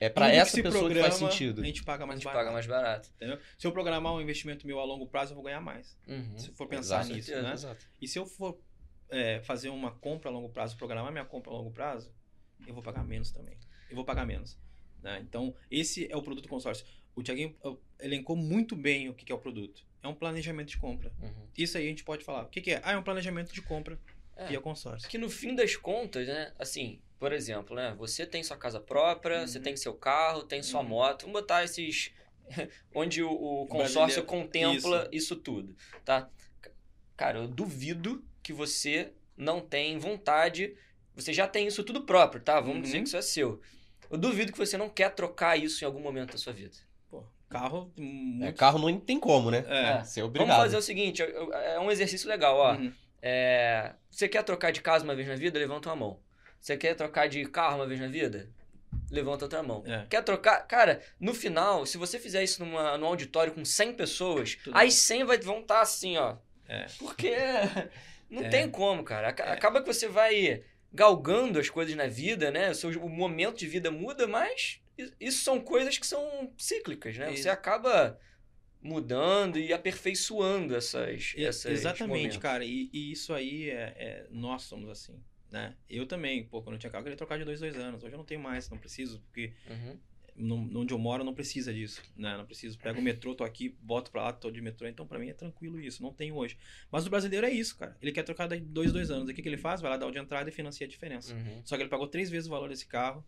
[0.00, 1.62] é para essa pessoa que faz programa, sentido.
[1.62, 2.40] A gente paga A mais gente barato.
[2.44, 3.10] paga mais barato.
[3.16, 3.38] entendeu?
[3.58, 5.96] Se eu programar um investimento meu a longo prazo, eu vou ganhar mais.
[6.06, 6.36] Uhum.
[6.36, 7.14] Se for pensar Exato.
[7.14, 7.52] nisso, né?
[7.54, 7.86] Exato.
[8.02, 8.58] E se eu for
[9.10, 12.12] é, fazer uma compra a longo prazo, programar minha compra a longo prazo,
[12.66, 13.56] eu vou pagar menos também.
[13.88, 14.58] Eu vou pagar menos.
[15.02, 15.20] né?
[15.22, 16.84] Então, esse é o produto consórcio.
[17.14, 17.56] O Tiaguinho
[18.00, 19.86] elencou muito bem o que é o produto.
[20.02, 21.12] É um planejamento de compra.
[21.20, 21.48] Uhum.
[21.56, 22.42] Isso aí a gente pode falar.
[22.44, 22.80] O que, que é?
[22.84, 23.98] Ah, é um planejamento de compra
[24.36, 24.52] É.
[24.52, 25.08] e é o consórcio.
[25.08, 26.52] Que no fim das contas, né?
[26.58, 27.94] Assim, por exemplo, né?
[27.98, 29.64] Você tem sua casa própria, você Uhum.
[29.64, 30.88] tem seu carro, tem sua Uhum.
[30.88, 31.22] moto.
[31.22, 32.12] Vamos botar esses.
[32.94, 35.36] onde o, o consórcio brasileiro- contempla isso.
[35.36, 36.30] tudo, tá?
[37.16, 40.74] Cara, eu duvido que você não tem vontade.
[41.14, 42.60] Você já tem isso tudo próprio, tá?
[42.60, 42.82] Vamos Uhum.
[42.82, 43.60] dizer que isso é seu.
[44.10, 46.76] Eu duvido que você não quer trocar isso em algum momento da sua vida.
[47.10, 47.92] Pô, carro.
[47.96, 48.54] É, Muito...
[48.56, 49.64] carro não tem como, né?
[49.68, 50.04] É.
[50.04, 50.56] Ser Vamos obrigado.
[50.56, 52.74] fazer o seguinte: é um exercício legal, ó.
[52.74, 52.92] Uhum.
[53.20, 55.58] É, você quer trocar de casa uma vez na vida?
[55.58, 56.20] Levanta uma mão.
[56.60, 58.48] Você quer trocar de carro uma vez na vida?
[59.10, 59.82] Levanta outra mão.
[59.86, 60.06] É.
[60.08, 60.66] Quer trocar?
[60.66, 64.94] Cara, no final, se você fizer isso numa, num auditório com 100 pessoas, Tudo as
[64.94, 66.36] 100 vai, vão estar assim, ó.
[66.68, 66.86] É.
[66.98, 67.32] Porque
[68.30, 68.48] não É.
[68.48, 69.28] tem como, cara.
[69.28, 69.30] É.
[69.52, 70.62] Acaba que você vai
[70.92, 72.70] galgando as coisas na vida, né?
[72.70, 74.80] O, seu, o momento de vida muda, mas
[75.20, 77.26] isso são coisas que são cíclicas, né?
[77.26, 77.50] Você Isso.
[77.50, 78.18] acaba
[78.80, 82.36] mudando e aperfeiçoando essas, E- essas Exatamente, momentos.
[82.38, 82.64] cara.
[82.64, 85.20] E, e isso aí é, é- Nós somos assim.
[85.50, 85.74] Né?
[85.88, 88.02] Eu também, pô, quando eu tinha carro, eu queria trocar de dois, dois anos.
[88.04, 89.98] Hoje eu não tenho mais, não preciso, porque Uhum.
[90.40, 92.36] Onde eu moro não precisa disso, né?
[92.36, 92.78] Não preciso.
[92.78, 95.34] Pego o metrô, tô aqui, boto pra lá, tô de metrô, então pra mim é
[95.34, 96.56] tranquilo isso, não tenho hoje.
[96.90, 97.96] Mas o brasileiro é isso, cara.
[98.00, 99.28] Ele quer trocar de dois, dois anos.
[99.28, 99.80] O que, que ele faz?
[99.80, 101.34] Vai lá dar o de entrada e financia a diferença.
[101.34, 101.62] Uhum.
[101.64, 103.24] Só que ele pagou três vezes o valor desse carro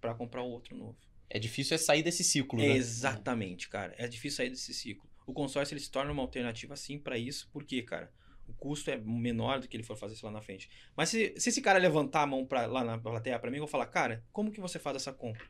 [0.00, 0.96] pra comprar um outro novo.
[1.30, 2.66] É difícil é sair desse ciclo, né?
[2.76, 3.94] Exatamente, cara.
[3.96, 5.08] É difícil sair desse ciclo.
[5.26, 8.12] O consórcio ele se torna uma alternativa sim pra isso, porque, cara,
[8.46, 10.68] o custo é menor do que ele for fazer isso lá na frente.
[10.96, 13.62] Mas se, se esse cara levantar a mão pra, lá na plateia pra mim, eu
[13.62, 15.46] vou falar, cara, como que você faz essa compra?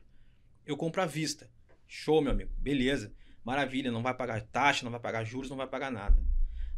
[0.65, 1.49] Eu compro à vista.
[1.87, 2.51] Show, meu amigo.
[2.57, 3.13] Beleza.
[3.43, 6.17] Maravilha, não vai pagar taxa, não vai pagar juros, não vai pagar nada.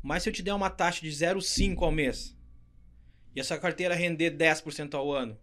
[0.01, 2.35] Mas se eu te der uma taxa de 0,5 ao mês
[3.35, 5.37] e essa carteira render 10% ao ano,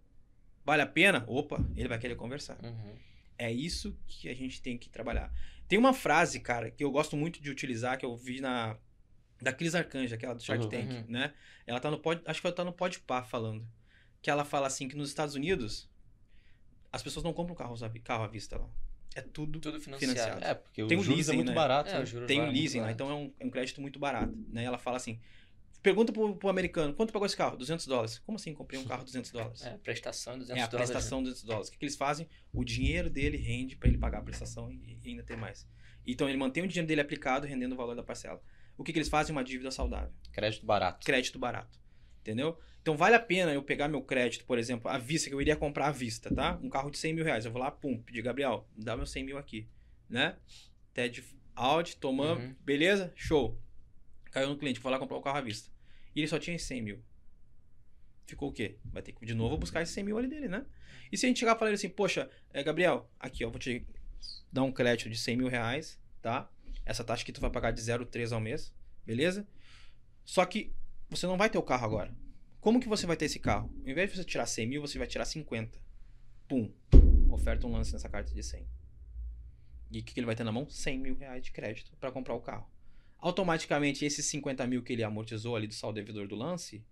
[0.65, 1.25] vale a pena?
[1.29, 2.59] Opa, ele vai querer conversar.
[2.63, 2.97] Uhum.
[3.39, 5.33] É isso que a gente tem que trabalhar.
[5.69, 8.77] Tem uma frase, cara, que eu gosto muito de utilizar, que eu vi na
[9.41, 10.71] da Cris Arcanja, aquela do Shark Uhum.
[10.71, 11.05] Tank, Uhum.
[11.09, 11.33] né?
[11.67, 13.67] Ela tá no pod, acho que ela tá no Podpah falando,
[14.21, 15.91] que ela fala assim que nos Estados Unidos
[16.93, 17.57] as pessoas não compram
[17.89, 18.69] vi- carro à vista lá.
[19.15, 19.59] é tudo.
[19.61, 20.13] Tudo financiado.
[20.15, 20.45] Financiado.
[20.45, 21.55] É, porque Tem o o juros leasing, é muito né?
[21.55, 21.91] barato.
[21.91, 22.01] É, né?
[22.03, 22.95] o juros Tem um é muito leasing lá, barato.
[23.03, 24.33] então é um, é um crédito muito barato.
[24.49, 24.65] Né?
[24.65, 25.19] Ela fala assim:
[25.83, 27.57] pergunta pro, pro americano, quanto pagou esse carro?
[27.57, 28.19] 200 dólares.
[28.21, 29.63] Como assim comprei um carro 200 dólares?
[29.67, 30.89] É, prestação de 200 É a dólares.
[30.91, 30.95] né?
[30.95, 31.69] prestação de 200 dólares.
[31.69, 32.29] O que, que eles fazem?
[32.53, 35.67] O dinheiro dele rende para ele pagar a prestação e, e ainda ter mais.
[36.07, 38.41] Então ele mantém o dinheiro dele aplicado, rendendo o valor da parcela.
[38.77, 39.35] O que, que eles fazem?
[39.35, 40.13] Uma dívida saudável.
[40.33, 41.05] Crédito barato.
[41.05, 41.79] Crédito barato.
[42.21, 42.59] Entendeu?
[42.83, 45.55] Então vale a pena eu pegar meu crédito, por exemplo, à vista, que eu iria
[45.57, 46.59] comprar à vista, tá?
[46.63, 47.45] Um carro de 100 mil reais.
[47.45, 49.69] Eu vou lá, pum, pedir, Gabriel, me dá meus 100 mil aqui.
[50.11, 50.37] Né?
[50.93, 52.55] TED Audi, tomamos, Uhum.
[52.65, 53.13] beleza?
[53.15, 53.57] Show.
[54.33, 55.71] Caiu no cliente, vou lá comprar o carro à vista.
[56.15, 57.03] E ele só tinha 100 mil.
[58.27, 58.79] Ficou o quê?
[58.85, 60.65] Vai ter que de novo buscar esses 100 mil ali dele, né?
[61.11, 63.87] E se a gente chegar e falar assim, poxa, é, Gabriel, aqui ó, vou te
[64.51, 66.51] dar um crédito de 100 mil reais, tá?
[66.85, 68.75] Essa taxa que tu vai pagar de 0,3 ao mês,
[69.07, 69.47] beleza?
[70.25, 70.73] Só que
[71.11, 72.15] você não vai ter o carro agora.
[72.63, 73.69] Como que você vai ter esse carro?
[73.83, 75.81] Ao invés de você tirar 100 mil, você vai tirar 50.
[76.47, 76.73] Pum.
[77.29, 78.65] Oferta um lance nessa carta de 100.
[79.91, 80.71] E o que, que ele vai ter na mão?
[80.71, 82.71] 100 mil reais de crédito para comprar o carro.
[83.19, 86.85] Automaticamente, esses 50 mil que ele amortizou ali do saldo devedor do lance,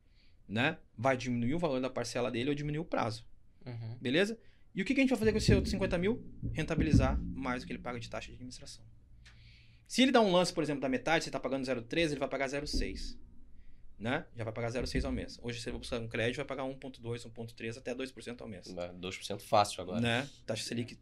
[0.48, 0.76] né?
[0.98, 3.24] Vai diminuir o valor da parcela dele ou diminuir o prazo.
[3.64, 3.96] Uhum.
[4.00, 4.36] Beleza?
[4.74, 6.20] E o que, que a gente vai fazer com esse outro 50 mil?
[6.52, 8.84] Rentabilizar mais do que ele paga de taxa de administração.
[9.86, 12.28] Se ele dá um lance, por exemplo, da metade, você está pagando 0,13, ele vai
[12.28, 13.16] pagar 0,6.
[14.00, 14.24] Né?
[14.34, 15.38] Já vai pagar 0,6 ao mês.
[15.42, 18.66] Hoje, se você buscar um crédito, vai pagar 1,2, 1,3, até 2% ao mês.
[18.72, 20.00] Dá 2% fácil agora.
[20.00, 20.28] Né?
[20.46, 20.98] Taxa Selic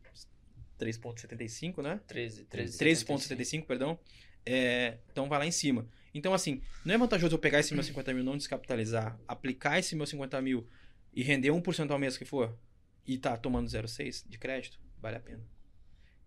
[0.81, 2.01] 3,75, né?
[2.09, 2.79] 13, 13.
[2.79, 3.99] 13,75, perdão.
[4.45, 5.87] É, então vai lá em cima.
[6.13, 9.95] Então, assim, não é vantajoso eu pegar esse meu 50 mil, não descapitalizar, aplicar esse
[9.95, 10.67] meu 50 mil
[11.13, 12.59] e render 1% ao mês que for,
[13.07, 15.45] e tá tomando 0,6 de crédito, vale a pena.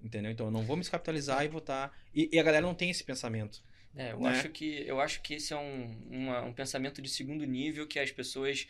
[0.02, 0.32] Entendeu?
[0.32, 1.96] Então eu não vou me descapitalizar e vou estar.
[2.14, 3.62] E, e a galera não tem esse pensamento.
[3.96, 4.30] É, eu, né?
[4.30, 8.00] acho que, eu acho que esse é um, uma- um pensamento de segundo nível que
[8.00, 8.68] as pessoas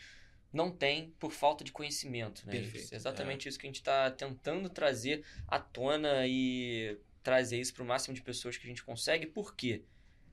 [0.51, 2.45] não têm por falta de conhecimento.
[2.45, 2.53] Né?
[2.53, 7.73] Perfeito, é exatamente isso que a gente está tentando trazer à tona e trazer isso
[7.73, 9.25] para o máximo de pessoas que a gente consegue.
[9.27, 9.83] Por quê?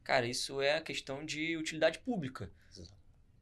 [0.02, 2.50] Cara, isso é a questão de utilidade pública.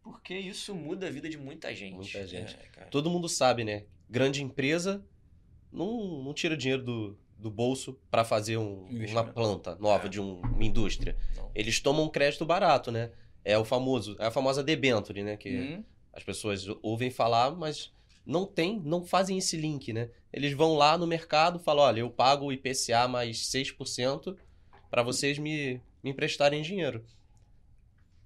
[0.02, 1.94] Porque isso muda a vida de muita gente.
[1.94, 2.56] Muita gente.
[2.76, 2.84] É.
[2.84, 3.84] Todo mundo sabe, né?
[4.08, 5.04] Grande empresa
[5.72, 10.08] não, não tira dinheiro do, do bolso para fazer um- uma planta nova É.
[10.08, 11.16] de um- uma indústria.
[11.36, 11.50] Não.
[11.54, 13.10] Eles tomam um crédito barato, né?
[13.44, 15.36] É o famoso, é a famosa debenture, né?
[15.36, 17.92] Que Hum, as pessoas ouvem falar, mas
[18.24, 20.10] não tem, não fazem esse link, né?
[20.32, 24.36] Eles vão lá no mercado, falam, olha, eu pago o IPCA mais 6%
[24.90, 27.04] para vocês me, me emprestarem dinheiro.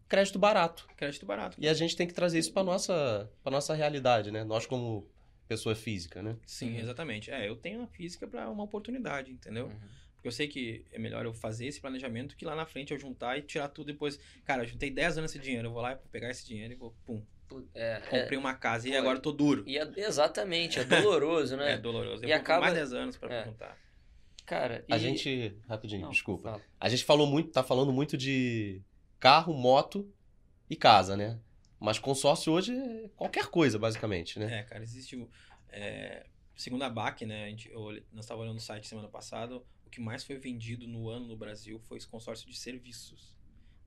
[0.09, 0.89] Crédito barato.
[0.97, 1.57] crédito barato.
[1.61, 4.43] E a gente tem que trazer isso para nossa, para nossa realidade, né?
[4.43, 5.07] Nós como
[5.51, 6.37] pessoa física, né?
[6.47, 6.79] Sim, Uhum.
[6.79, 7.29] exatamente.
[7.31, 9.67] É, eu tenho a física para uma oportunidade, entendeu?
[9.67, 9.81] Uhum.
[10.15, 12.99] Porque eu sei que é melhor eu fazer esse planejamento que lá na frente eu
[13.01, 14.17] juntar e tirar tudo depois.
[14.45, 16.77] Cara, eu juntei 10 anos esse dinheiro, eu vou lá e pegar esse dinheiro e
[16.77, 19.65] vou, pum, Pu- É, é, comprei uma casa e agora eu tô duro.
[19.67, 21.73] e é- exatamente, é doloroso, né?
[21.75, 22.23] É doloroso.
[22.25, 23.45] Eu E acaba- mais 10 anos pra é.
[23.45, 23.77] juntar.
[24.47, 26.43] Cara, A e- gente, rapidinho, Não, desculpa.
[26.53, 26.63] fala.
[26.79, 28.81] A gente falou muito, tá falando muito de
[29.19, 30.09] carro, moto
[30.69, 31.41] e casa, né?
[31.81, 34.61] Mas consórcio hoje é qualquer coisa, basicamente, né?
[34.61, 35.29] É, cara, existe o.
[35.71, 37.45] é, segundo a BAC, né?
[37.47, 37.81] A gente, eu
[38.13, 41.37] nós estávamos olhando no site semana passada, o que mais foi vendido no ano no
[41.37, 43.35] Brasil foi esse consórcio de serviços.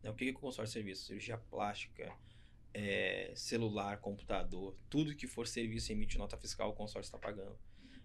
[0.02, 0.10] Né?
[0.10, 1.06] O que que é o consórcio de serviços?
[1.06, 2.12] Cirurgia plástica,
[2.74, 7.58] é, celular, computador, tudo que for serviço emite nota fiscal, o consórcio está pagando.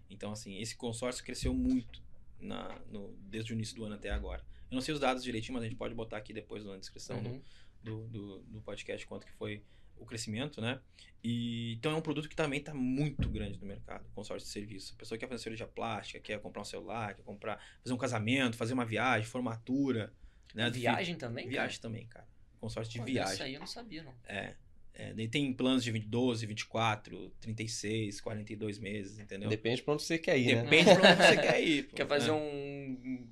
[0.09, 2.01] Então, assim, esse consórcio cresceu muito
[2.39, 4.43] na, no- desde o início do ano até agora.
[4.69, 7.21] Eu não sei os dados direitinho, mas a gente pode botar aqui depois na descrição
[7.21, 7.41] do, Uhum.
[7.83, 9.63] do, do, do podcast quanto que foi
[9.99, 10.79] o crescimento, né?
[11.23, 14.93] E, então é um produto que também está muito grande no mercado, consórcio de serviço.
[14.95, 18.55] A pessoa quer fazer cirurgia plástica, quer comprar um celular, quer comprar, fazer um casamento,
[18.55, 20.13] fazer uma viagem, formatura,
[20.53, 20.69] né?
[20.69, 21.45] Viagem também?
[21.45, 21.51] cara?
[21.51, 22.27] Viagem também, cara.
[22.59, 23.33] Consórcio de Pô, viagem.
[23.33, 24.13] Isso aí eu não sabia, não.
[24.25, 24.55] É.
[24.93, 25.27] é.
[25.27, 29.49] Tem planos de 20, 12, 24, 36, 42 meses, entendeu?
[29.49, 30.63] Depende pra onde você quer ir, né?
[30.63, 31.83] Depende pra onde você quer ir.
[31.89, 32.37] pô, Quer fazer né?
[32.37, 33.27] um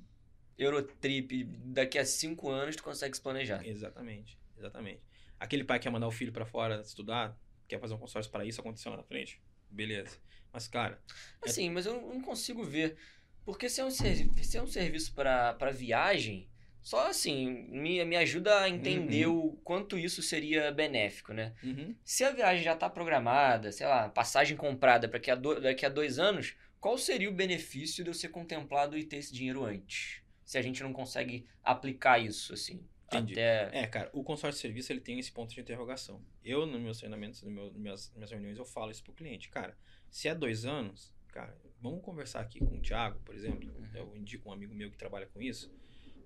[0.58, 3.66] Eurotrip daqui a cinco anos, tu consegue se planejar.
[3.66, 5.07] Exatamente, exatamente.
[5.38, 8.44] Aquele pai que quer mandar o filho pra fora estudar, quer fazer um consórcio para
[8.44, 9.40] isso, aconteceu lá na frente.
[9.70, 10.18] Beleza.
[10.52, 11.00] Mas, cara,
[11.42, 12.96] Assim, mas eu não consigo ver.
[13.44, 16.48] Porque se é um, servi se é um serviço para viagem,
[16.82, 21.54] só assim, me, me ajuda a entender o quanto isso seria benéfico, né?
[21.62, 25.20] uhum, Se a viagem já está programada, sei lá, passagem comprada para
[25.60, 29.32] daqui a dois anos, qual seria o benefício de eu ser contemplado e ter esse
[29.32, 30.22] dinheiro antes?
[30.44, 32.82] Se a gente não consegue aplicar isso, assim.
[33.08, 33.32] Entendi.
[33.32, 33.70] Até...
[33.82, 36.22] É, cara, o consórcio de serviço ele tem esse ponto de interrogação.
[36.44, 39.48] Eu, nos meus treinamentos, nos meus, nas minhas, minhas reuniões, eu falo isso pro cliente.
[39.48, 39.76] Cara,
[40.10, 43.68] se é dois anos, cara, vamos conversar aqui com o Thiago, por exemplo.
[43.70, 43.88] Uhum.
[43.94, 45.72] Eu indico um amigo meu que trabalha com isso.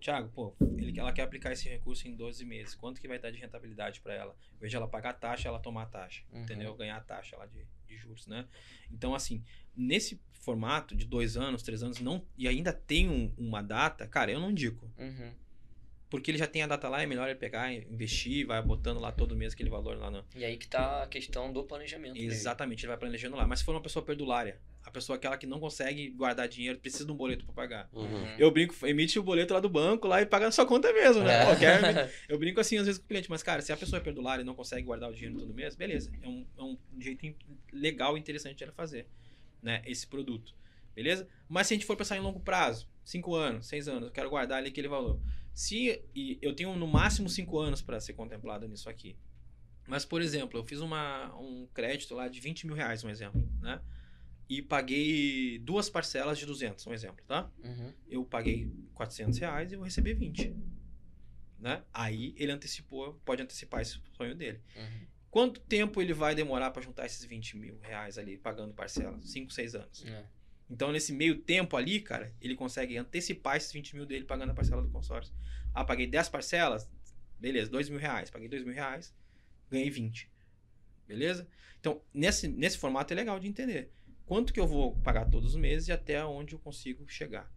[0.00, 2.74] Tiago, pô, ele, ela quer aplicar esse recurso em 12 meses.
[2.74, 4.36] Quanto que vai dar de rentabilidade para ela?
[4.56, 6.42] Em vez de ela pagar a taxa, ela tomar a taxa, Uhum.
[6.42, 6.74] entendeu?
[6.74, 8.48] Ganhar a taxa lá de, de juros, né?
[8.90, 9.44] Então, assim,
[9.76, 14.32] nesse formato de dois anos, três anos, não e ainda tem um- uma data, cara,
[14.32, 14.90] eu não indico.
[14.98, 15.32] Uhum.
[16.12, 19.10] Porque ele já tem a data lá, é melhor ele pegar, investir, vai botando lá
[19.10, 22.18] todo mês aquele valor lá no, E aí que tá a questão do planejamento.
[22.20, 23.46] Exatamente, ele vai planejando lá.
[23.46, 27.06] Mas se for uma pessoa perdulária, a pessoa aquela que não consegue guardar dinheiro, precisa
[27.06, 27.88] de um boleto para pagar.
[27.94, 28.26] Uhum.
[28.38, 31.22] Eu brinco, emite o boleto lá do banco lá e paga na sua conta mesmo,
[31.24, 31.32] né?
[31.34, 31.46] É.
[31.46, 33.98] Pô, quer- eu brinco assim às vezes com o cliente, mas cara, se a pessoa
[33.98, 36.12] é perdulária e não consegue guardar o dinheiro todo mês, beleza.
[36.22, 37.34] É um, é um jeito
[37.72, 39.06] legal e interessante de ela fazer,
[39.62, 39.80] né?
[39.86, 40.54] Esse produto,
[40.94, 41.26] beleza?
[41.48, 44.28] Mas se a gente for pensar em longo prazo, 5 anos, 6 anos, eu quero
[44.28, 45.18] guardar ali aquele valor.
[45.54, 49.16] Se e eu tenho no máximo 5 anos para ser contemplado nisso aqui.
[49.86, 53.46] Mas, por exemplo, eu fiz uma, um crédito lá de 20 mil reais, um exemplo,
[53.60, 53.80] né?
[54.48, 57.50] E paguei duas parcelas de 200, um exemplo, tá?
[57.64, 57.92] Uhum.
[58.08, 60.54] eu paguei 400 reais e vou receber 20.
[61.58, 61.82] Né?
[61.92, 64.60] Aí ele antecipou, pode antecipar esse sonho dele.
[64.76, 65.06] Uhum.
[65.30, 69.30] Quanto tempo ele vai demorar para juntar esses 20 mil reais ali, pagando parcelas?
[69.30, 70.04] 5, 6 anos.
[70.04, 70.24] É.
[70.72, 74.54] Então, nesse meio tempo ali, cara, ele consegue antecipar esses 20 mil dele pagando a
[74.54, 75.34] parcela do consórcio.
[75.74, 76.88] Ah, paguei 10 parcelas,
[77.38, 78.30] beleza, 2 mil reais.
[78.30, 79.14] Paguei 2 mil reais,
[79.70, 80.30] ganhei 20.
[81.06, 81.46] Beleza?
[81.78, 83.92] Então, nesse, nesse formato é legal de entender.
[84.24, 87.52] Quanto que eu vou pagar todos os meses e até onde eu consigo chegar.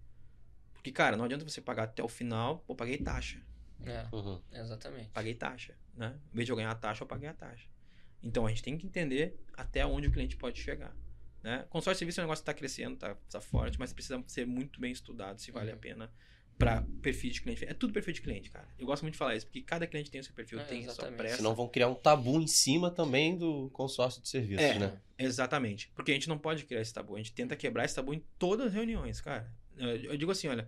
[0.73, 3.41] Porque, cara, não adianta você pagar até o final, pô, paguei taxa.
[3.85, 4.41] É, Uhum.
[4.51, 5.09] exatamente.
[5.11, 6.19] Paguei taxa, né?
[6.33, 7.65] Em vez de eu ganhar a taxa, eu paguei a taxa.
[8.21, 10.93] Então, a gente tem que entender até onde o cliente pode chegar.
[11.45, 11.63] Né?
[11.69, 14.47] Consórcio de serviço é um negócio que está crescendo, está tá forte, mas precisa ser
[14.47, 15.75] muito bem estudado se vale Uhum.
[15.75, 16.11] a pena
[16.57, 17.63] para perfil de cliente.
[17.65, 18.67] É tudo perfil de cliente, cara.
[18.79, 20.79] Eu gosto muito de falar isso, porque cada cliente tem o seu perfil, É, tem
[20.79, 21.17] a sua exatamente.
[21.17, 21.35] pressa.
[21.37, 24.79] Senão vão criar um tabu em cima também do consórcio de serviços, É.
[24.79, 24.97] né?
[25.19, 25.91] Exatamente.
[25.93, 27.13] Porque a gente não pode criar esse tabu.
[27.13, 29.47] A gente tenta quebrar esse tabu em todas as reuniões, cara.
[29.77, 30.67] Eu eu digo assim, olha,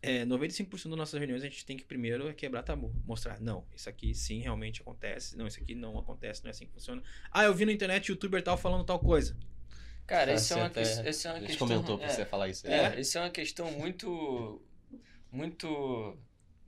[0.00, 2.94] é, 95% das nossas reuniões a gente tem que primeiro é quebrar tabu.
[3.04, 5.36] Mostrar, não, isso aqui sim realmente acontece.
[5.36, 7.02] Não, isso aqui não acontece, não é assim que funciona.
[7.30, 9.36] Ah, eu vi na internet youtuber tal falando tal coisa.
[10.06, 10.72] Cara, Ah, isso é uma,
[11.10, 11.68] isso é uma A gente questão.
[11.68, 12.66] comentou pra é, você falar isso.
[12.66, 14.62] É, isso é uma questão muito.
[15.32, 16.16] Muito.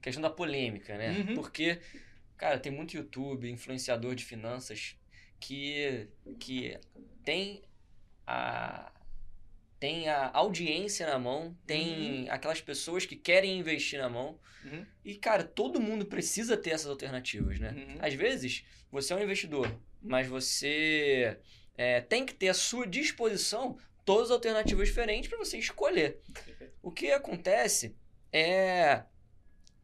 [0.01, 1.11] questão da polêmica, né?
[1.19, 1.35] Uhum.
[1.35, 1.79] Porque,
[2.37, 4.97] cara, tem muito YouTube, influenciador de finanças,
[5.39, 6.07] que.
[6.39, 6.77] que
[7.23, 7.61] tem
[8.27, 8.91] a.
[9.79, 14.37] tem a audiência na mão, tem aquelas pessoas que querem investir na mão.
[14.65, 14.85] Uhum.
[15.05, 17.71] E, cara, todo mundo precisa ter essas alternativas, né?
[17.71, 17.97] Uhum.
[18.01, 21.39] Às vezes, você é um investidor, mas você
[21.79, 26.19] é, tem que ter à sua disposição todas as alternativas diferentes para você escolher.
[26.83, 27.95] O que acontece
[28.33, 29.03] é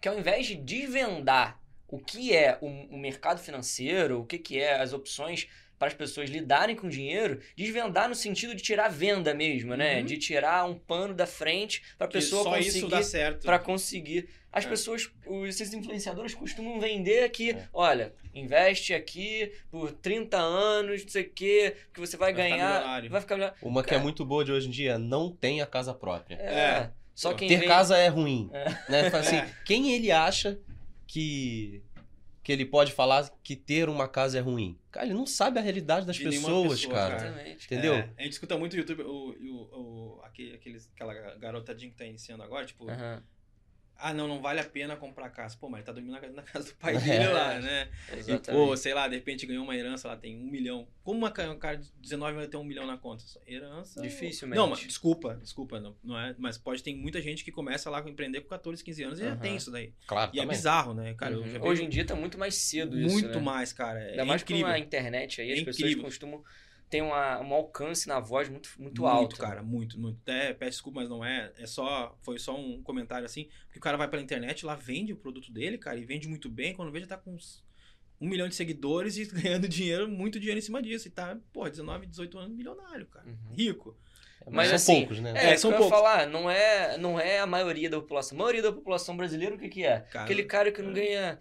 [0.02, 4.82] que ao invés de desvendar o que é o, mercado financeiro, o que, que é
[4.82, 5.48] as opções
[5.78, 10.00] para as pessoas lidarem com dinheiro, desvendar no sentido de tirar venda mesmo, né?
[10.00, 10.06] Uhum.
[10.06, 13.44] De tirar um pano da frente para a pessoa só conseguir isso dá certo.
[13.46, 14.30] para conseguir.
[14.52, 14.70] As É.
[14.70, 17.68] pessoas, os, esses influenciadores costumam vender que, É.
[17.74, 22.56] olha, investe aqui por 30 anos, não sei o quê, que você vai, Vai ficar
[22.56, 23.10] ganhar, milionário.
[23.10, 23.62] vai ficar milionário.
[23.68, 24.00] Uma que Cara.
[24.00, 26.36] é muito boa de hoje em dia, não tenha casa própria.
[26.36, 26.54] É.
[26.60, 26.90] É.
[27.14, 28.50] Só quem Ter vem- casa é ruim.
[28.54, 28.66] É.
[28.90, 29.08] Né?
[29.14, 29.50] Assim, É.
[29.66, 30.58] quem ele acha
[31.06, 31.82] que
[32.46, 34.78] que ele pode falar que ter uma casa é ruim?
[34.92, 37.16] Cara, ele não sabe a realidade das De pessoas, pessoa, cara.
[37.16, 37.66] Exatamente.
[37.66, 37.96] Entendeu?
[37.96, 41.98] É, a gente escuta muito o YouTube, o, o, o, aquele, aqueles, aquela garotadinha que
[41.98, 42.86] tá iniciando agora, tipo,
[43.98, 45.56] ah, não, não vale a pena comprar casa.
[45.60, 47.00] Pô, mas ele tá dormindo na, na casa do pai É.
[47.00, 47.90] dele lá, né?
[48.10, 48.52] E, Exatamente.
[48.52, 50.88] pô, sei lá, de repente ganhou uma herança, lá tem um milhão.
[51.04, 53.24] Como uma, um cara de 19 vai ter um milhão na conta?
[53.48, 54.02] Herança.
[54.02, 54.58] Dificilmente.
[54.58, 56.36] Não, mas, desculpa, desculpa, não, não é.
[56.38, 59.24] Mas pode ter muita gente que começa lá a empreender com 14, 15 anos e
[59.24, 59.40] já Aham.
[59.40, 59.94] tem isso daí.
[60.08, 60.56] Claro, E é também.
[60.58, 61.14] bizarro, né?
[61.14, 61.48] Cara, Uhum.
[61.48, 63.46] já Hoje em dia tá muito mais cedo isso, muito né?
[63.46, 64.00] mais, cara.
[64.00, 64.66] É Ainda mais incrível.
[64.66, 66.04] com a internet aí, as É pessoas incrível.
[66.04, 66.44] costumam
[66.90, 69.38] ter uma, um alcance na voz muito, muito, Muito, alto.
[69.38, 70.20] cara, muito, muito.
[70.22, 71.52] Até peço desculpa, mas não é.
[71.58, 72.18] É só.
[72.22, 73.50] Foi só um comentário assim.
[73.66, 76.50] Porque o cara vai pela internet, lá vende o produto dele, cara, e vende muito
[76.50, 76.74] bem.
[76.74, 77.64] Quando vê, já tá com uns
[78.20, 81.08] um milhão de seguidores e ganhando dinheiro, muito dinheiro em cima disso.
[81.08, 83.28] E tá, pô, 19, 18 anos, milionário, cara.
[83.28, 83.54] Uhum.
[83.54, 83.98] Rico.
[84.48, 85.34] Mas, Mas são assim, poucos, né?
[85.36, 85.98] É, É, são são que poucos.
[85.98, 88.38] falar, não é, não é a maioria da população.
[88.38, 90.02] A maioria da população brasileira, o que que é?
[90.02, 91.40] Cara, Aquele cara que não ganha.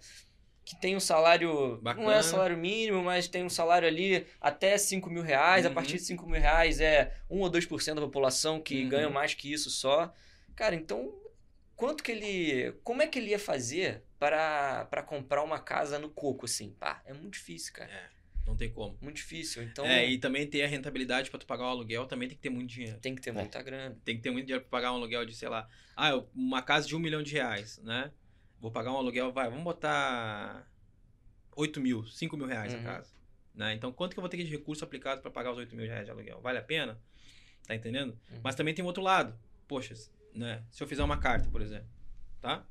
[0.65, 1.49] Que tem um salário.
[1.53, 2.23] Não é Bacana.
[2.23, 5.65] salário mínimo, mas tem um salário ali até 5 mil reais.
[5.65, 5.75] A Uhum.
[5.75, 8.89] partir de 5 mil reais é 1 ou 2% da população que Uhum.
[8.89, 10.11] ganha mais que isso só.
[10.55, 11.13] Cara, então.
[11.75, 12.71] Quanto que ele.
[12.83, 16.71] Como é que ele ia fazer para para comprar uma casa no coco, assim?
[16.79, 17.91] Pá, é muito difícil, cara.
[18.47, 18.97] Não tem como.
[19.01, 19.61] Muito difícil.
[19.61, 19.85] Então.
[19.85, 22.49] É, e também ter a rentabilidade pra tu pagar o aluguel, também tem que ter
[22.49, 22.97] muito dinheiro.
[22.99, 23.33] Tem que ter É.
[23.33, 23.97] muita grana.
[24.05, 26.87] Tem que ter muito dinheiro pra pagar um aluguel de, sei lá, ah, uma casa
[26.87, 28.09] de um milhão de reais, né?
[28.59, 30.67] Vou pagar um aluguel, vai, vamos botar
[31.55, 32.79] 8 mil, 5 mil reais Uhum.
[32.79, 33.13] a casa.
[33.53, 33.73] Né?
[33.73, 36.05] Então, quanto que eu vou ter de recurso aplicado pra pagar os 8 mil reais
[36.05, 36.41] de aluguel?
[36.41, 36.99] Vale a pena?
[37.67, 38.11] Tá entendendo?
[38.31, 38.39] Uhum.
[38.43, 39.33] Mas também tem o outro lado.
[39.67, 39.93] Poxa,
[40.33, 40.63] né?
[40.71, 41.87] Se eu fizer uma carta, por exemplo,
[42.41, 42.65] tá?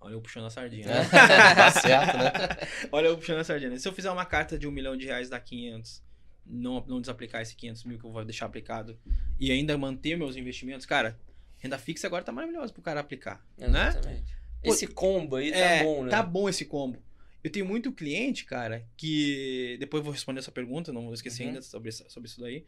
[0.00, 0.86] Olha eu puxando a sardinha.
[0.86, 1.04] É,
[1.56, 2.30] tá certo, né?
[2.92, 3.76] Olha eu puxando a sardinha.
[3.78, 6.02] Se eu fizer uma carta de um milhão de reais dá 500,
[6.46, 8.96] não, não desaplicar esse 500 mil que eu vou deixar aplicado
[9.40, 11.18] e ainda manter meus investimentos, cara,
[11.58, 13.88] renda fixa agora tá maravilhosa pro cara aplicar, né?
[13.88, 14.32] Exatamente.
[14.32, 14.37] Pô,
[14.68, 16.10] Esse combo aí É, tá bom, né?
[16.10, 17.02] Tá bom esse combo.
[17.42, 19.76] Eu tenho muito cliente, cara, que.
[19.80, 21.48] Depois eu vou responder essa pergunta, não vou esquecer Uhum.
[21.50, 22.64] ainda sobre, sobre isso daí.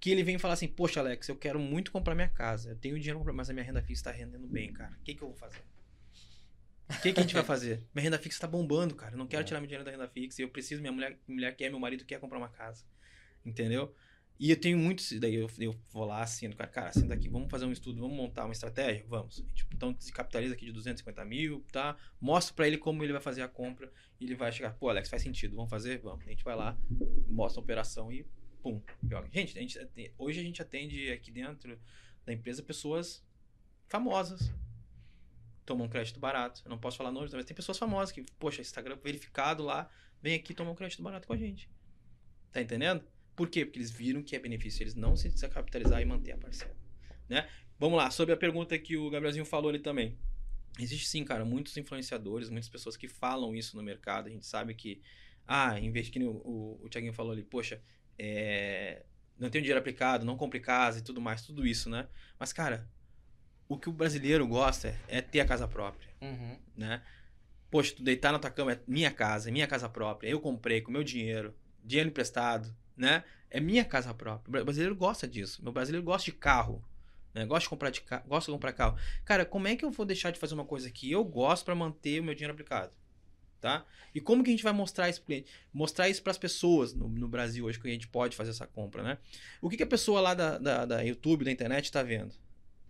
[0.00, 2.70] Que ele vem falar assim: Poxa, Alex, eu quero muito comprar minha casa.
[2.70, 4.92] Eu tenho dinheiro mas a minha renda fixa tá rendendo bem, cara.
[5.00, 5.60] O que, que eu vou fazer?
[6.88, 7.80] O que, que a gente vai fazer?
[7.94, 9.14] Minha renda fixa tá bombando, cara.
[9.14, 9.44] Eu não quero É.
[9.44, 10.42] tirar meu dinheiro da renda fixa.
[10.42, 12.84] Eu preciso, minha mulher, minha mulher quer, meu marido quer comprar uma casa.
[13.46, 13.94] Entendeu?
[14.42, 15.12] E eu tenho muitos.
[15.20, 18.16] Daí eu, eu vou lá, assino, cara, cara, senta aqui, vamos fazer um estudo, vamos
[18.16, 19.06] montar uma estratégia?
[19.08, 19.40] Vamos.
[19.72, 21.96] Então descapitaliza aqui de 250 mil, tá?
[22.20, 25.08] Mostra pra ele como ele vai fazer a compra e ele vai chegar, pô, Alex,
[25.08, 26.00] faz sentido, vamos fazer?
[26.00, 26.26] Vamos.
[26.26, 26.76] A gente vai lá,
[27.28, 28.26] mostra a operação e
[28.60, 29.28] pum, joga.
[29.32, 29.78] Gente, a gente
[30.18, 31.78] hoje a gente atende aqui dentro
[32.26, 33.24] da empresa pessoas
[33.88, 34.52] famosas.
[35.64, 36.62] Tomam crédito barato.
[36.64, 39.88] Eu não posso falar nomes, mas tem pessoas famosas que, poxa, Instagram verificado lá,
[40.20, 41.70] vem aqui tomar um crédito barato com a gente.
[42.50, 43.04] Tá entendendo?
[43.42, 43.64] Por quê?
[43.64, 46.76] Porque eles viram que é benefício eles não se descapitalizar e manter a parcela,
[47.28, 47.48] né?
[47.76, 50.16] Vamos lá, sobre a pergunta que o Gabrielzinho falou ali também.
[50.78, 54.28] Existe sim, cara, muitos influenciadores, muitas pessoas que falam isso no mercado.
[54.28, 55.02] A gente sabe que,
[55.44, 57.82] ah, em vez que o, o, o Thiaguinho falou ali, poxa,
[58.16, 59.04] é,
[59.36, 62.06] não tenho dinheiro aplicado, não compre casa e tudo mais, tudo isso, né?
[62.38, 62.88] Mas, cara,
[63.68, 66.56] o que o brasileiro gosta é, é ter a casa própria Uhum.
[66.76, 67.02] né?
[67.68, 70.28] Poxa, tu deitar na tua cama é minha casa, é minha casa própria.
[70.28, 71.52] Eu comprei com meu dinheiro,
[71.82, 73.24] dinheiro emprestado, né?
[73.50, 74.62] É minha casa própria.
[74.62, 75.60] O brasileiro gosta disso.
[75.62, 76.82] Meu brasileiro gosta de carro,
[77.34, 77.44] né?
[77.44, 78.18] Gosta de comprar de ca...
[78.18, 78.96] de comprar carro.
[79.24, 81.74] Cara, como é que eu vou deixar de fazer uma coisa que eu gosto para
[81.74, 82.92] manter o meu dinheiro aplicado?
[83.60, 83.84] Tá?
[84.14, 85.50] E como que a gente vai mostrar isso cliente?
[85.72, 88.66] Mostrar isso para as pessoas no, no Brasil hoje que a gente pode fazer essa
[88.66, 89.18] compra, né?
[89.60, 92.34] O que, que a pessoa lá da, da, da YouTube, da internet está vendo?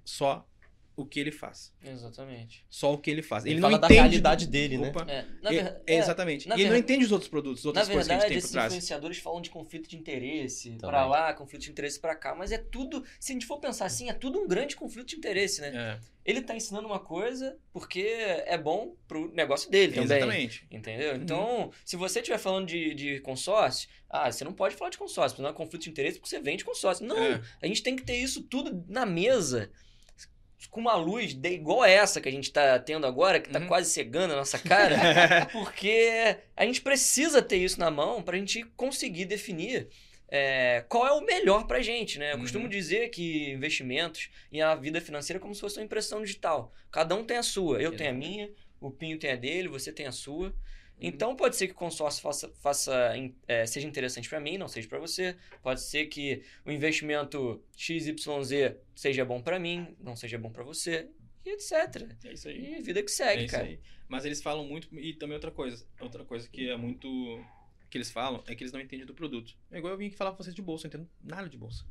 [0.05, 0.46] Só
[0.94, 1.72] o que ele faz.
[1.83, 2.64] Exatamente.
[2.68, 3.44] Só o que ele faz.
[3.44, 4.88] Ele Ele, fala não da entende realidade dele, né?
[4.90, 5.07] Opa.
[5.11, 6.48] É, na É- ver- é, é, exatamente.
[6.48, 8.22] na e ele não entende os outros produtos, as Na outras coisas que a verdade,
[8.22, 8.72] gente tem esses por trás.
[8.72, 10.90] influenciadores falam de conflito de interesse, Também.
[10.90, 13.87] pra lá, conflito de interesse pra cá, mas é tudo, se a gente for pensar
[13.87, 15.72] assim, é tudo um grande conflito de interesse, né?
[15.74, 18.00] É, Ele tá ensinando uma coisa porque
[18.46, 20.05] é bom pro negócio dele também.
[20.18, 20.66] exatamente.
[20.70, 21.14] Entendeu?
[21.14, 21.22] Uhum.
[21.22, 25.35] Então, se você estiver falando de, de consórcio, ah, você não pode falar de consórcio,
[25.35, 27.05] porque não é conflito de interesse porque você vende consórcio.
[27.05, 27.40] Não, É.
[27.61, 29.68] a gente tem que ter isso tudo na mesa,
[30.70, 33.66] com uma luz de, igual essa que a gente tá tendo agora, que tá Uhum.
[33.66, 34.96] quase cegando a nossa cara,
[35.53, 39.88] porque a gente precisa ter isso na mão pra gente conseguir definir
[40.35, 42.31] é, qual é o melhor pra gente, né?
[42.33, 42.40] Eu Uhum.
[42.42, 46.72] costumo dizer que investimentos e a vida financeira é como se fosse uma impressão digital.
[46.90, 47.83] Cada um tem a sua.
[47.83, 50.55] Eu tenho a minha, o Pinho tem a dele, você tem a sua.
[51.05, 53.12] Então pode ser que o consórcio faça, faça
[53.49, 55.37] é, seja interessante para mim, não seja para você.
[55.61, 61.09] Pode ser que o investimento XYZ seja bom para mim, não seja bom para você,
[61.45, 62.09] e etc.
[62.25, 62.77] É isso aí.
[62.77, 63.67] E vida que É segue, isso cara.
[63.67, 63.81] aí.
[64.09, 67.09] Mas eles falam muito, e também outra coisa, outra coisa que é muito,
[67.91, 69.57] que eles falam, é que eles não entendem do produto.
[69.71, 71.57] É igual eu vim aqui falar pra vocês de bolsa, eu não entendo nada de
[71.57, 71.85] bolsa.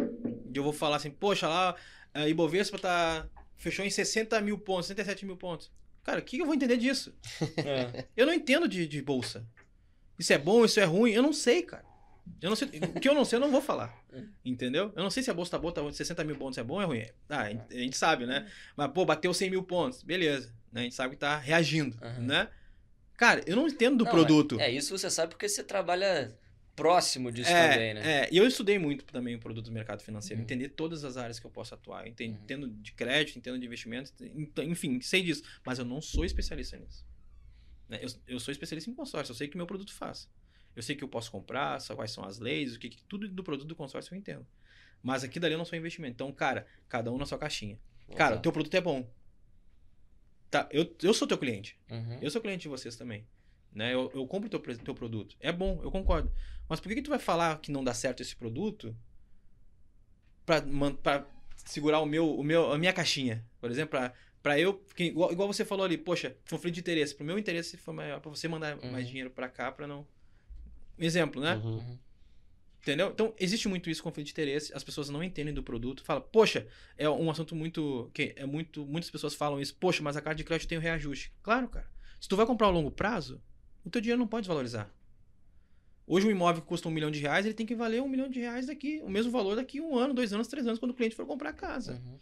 [0.00, 1.76] E eu vou falar assim, poxa, lá,
[2.12, 5.70] a Ibovespa tá, fechou em 60 mil pontos, 67 mil pontos.
[6.08, 7.12] Cara, o que eu vou entender disso?
[7.58, 8.06] É.
[8.16, 9.44] Eu não entendo de, de bolsa.
[10.18, 11.84] Isso é bom, isso é ruim, eu não sei, cara.
[12.40, 13.94] Eu não sei, o que eu não sei, eu não vou falar.
[14.42, 14.90] Entendeu?
[14.96, 16.82] Eu não sei se a bolsa tá boa, tá, 60 mil pontos é bom ou
[16.82, 17.04] é ruim.
[17.28, 18.50] Ah, a gente- sabe, né?
[18.74, 20.50] Mas, pô, bateu 100 mil pontos, beleza.
[20.72, 20.80] né?
[20.80, 22.20] A gente sabe que tá reagindo, Aham.
[22.22, 22.48] né?
[23.18, 24.58] Cara, eu não entendo do Não, produto.
[24.58, 26.34] É, isso você sabe porque você trabalha
[26.82, 28.22] próximo disso É, também, né?
[28.24, 30.44] é, e eu estudei muito também o produto do mercado financeiro, Uhum.
[30.44, 32.00] entender todas as áreas que eu posso atuar.
[32.06, 32.32] Eu Uhum.
[32.42, 35.42] Entendo de crédito, entendo de investimento, ent- enfim, sei disso.
[35.66, 37.04] Mas eu não sou especialista nisso.
[37.88, 37.98] Né?
[38.02, 40.28] Eu, eu sou especialista em consórcio, eu sei o que meu produto faz.
[40.76, 43.66] Eu sei que eu posso comprar, quais são as leis, o que, tudo do produto
[43.66, 44.46] do consórcio eu entendo.
[45.02, 46.12] Mas aqui dali eu não sou investimento.
[46.14, 47.78] Então, cara, cada um na sua caixinha.
[48.16, 48.42] Cara, o Exato.
[48.42, 49.08] teu produto é bom.
[50.50, 51.78] Tá, eu, eu sou teu cliente.
[51.90, 52.18] Uhum.
[52.22, 53.26] Eu sou cliente de vocês também.
[53.72, 53.94] Né?
[53.94, 55.36] Eu, eu compro teu, teu produto.
[55.40, 56.32] É bom, eu concordo.
[56.68, 58.94] Mas por que, que tu vai falar que não dá certo esse produto
[60.44, 60.62] pra,
[61.64, 63.44] segurar o meu, o meu, a minha caixinha?
[63.60, 64.12] Por exemplo, pra,
[64.42, 64.74] pra eu.
[64.74, 67.14] porque igual, igual você falou ali, poxa, conflito de interesse.
[67.14, 68.92] Pro meu interesse foi maior pra você mandar Uhum.
[68.92, 70.06] mais dinheiro pra cá pra não.
[70.98, 71.56] Exemplo, né?
[71.56, 71.74] Uhum.
[71.76, 71.98] Uhum.
[72.80, 73.10] Entendeu?
[73.10, 74.72] Então, existe muito isso, conflito de interesse.
[74.74, 76.02] As pessoas não entendem do produto.
[76.02, 76.66] Fala, poxa,
[76.96, 78.10] é um assunto muito.
[78.14, 78.86] que é muito.
[78.86, 81.32] Muitas pessoas falam isso, poxa, mas a carta de crédito tem o reajuste.
[81.42, 81.86] Claro, cara.
[82.20, 83.40] Se tu vai comprar a longo prazo,
[83.84, 84.90] o teu dinheiro não pode desvalorizar.
[86.06, 88.30] Hoje um imóvel que custa um milhão de reais, ele tem que valer um milhão
[88.30, 90.94] de reais daqui, o mesmo valor daqui um ano, dois anos, três anos, quando o
[90.94, 91.94] cliente for comprar a casa.
[91.94, 92.18] Uhum.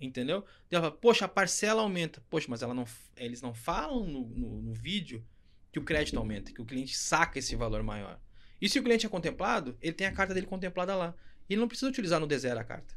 [0.00, 0.44] Entendeu?
[0.70, 2.22] Ela fala, poxa, a parcela aumenta.
[2.30, 2.86] Poxa, mas ela não,
[3.16, 5.24] eles não falam no, no, no vídeo
[5.72, 8.18] que o crédito aumenta, que o cliente saca esse valor maior.
[8.60, 11.14] E se o cliente é contemplado, ele tem a carta dele contemplada lá.
[11.48, 12.94] Ele não precisa utilizar no D0 a carta.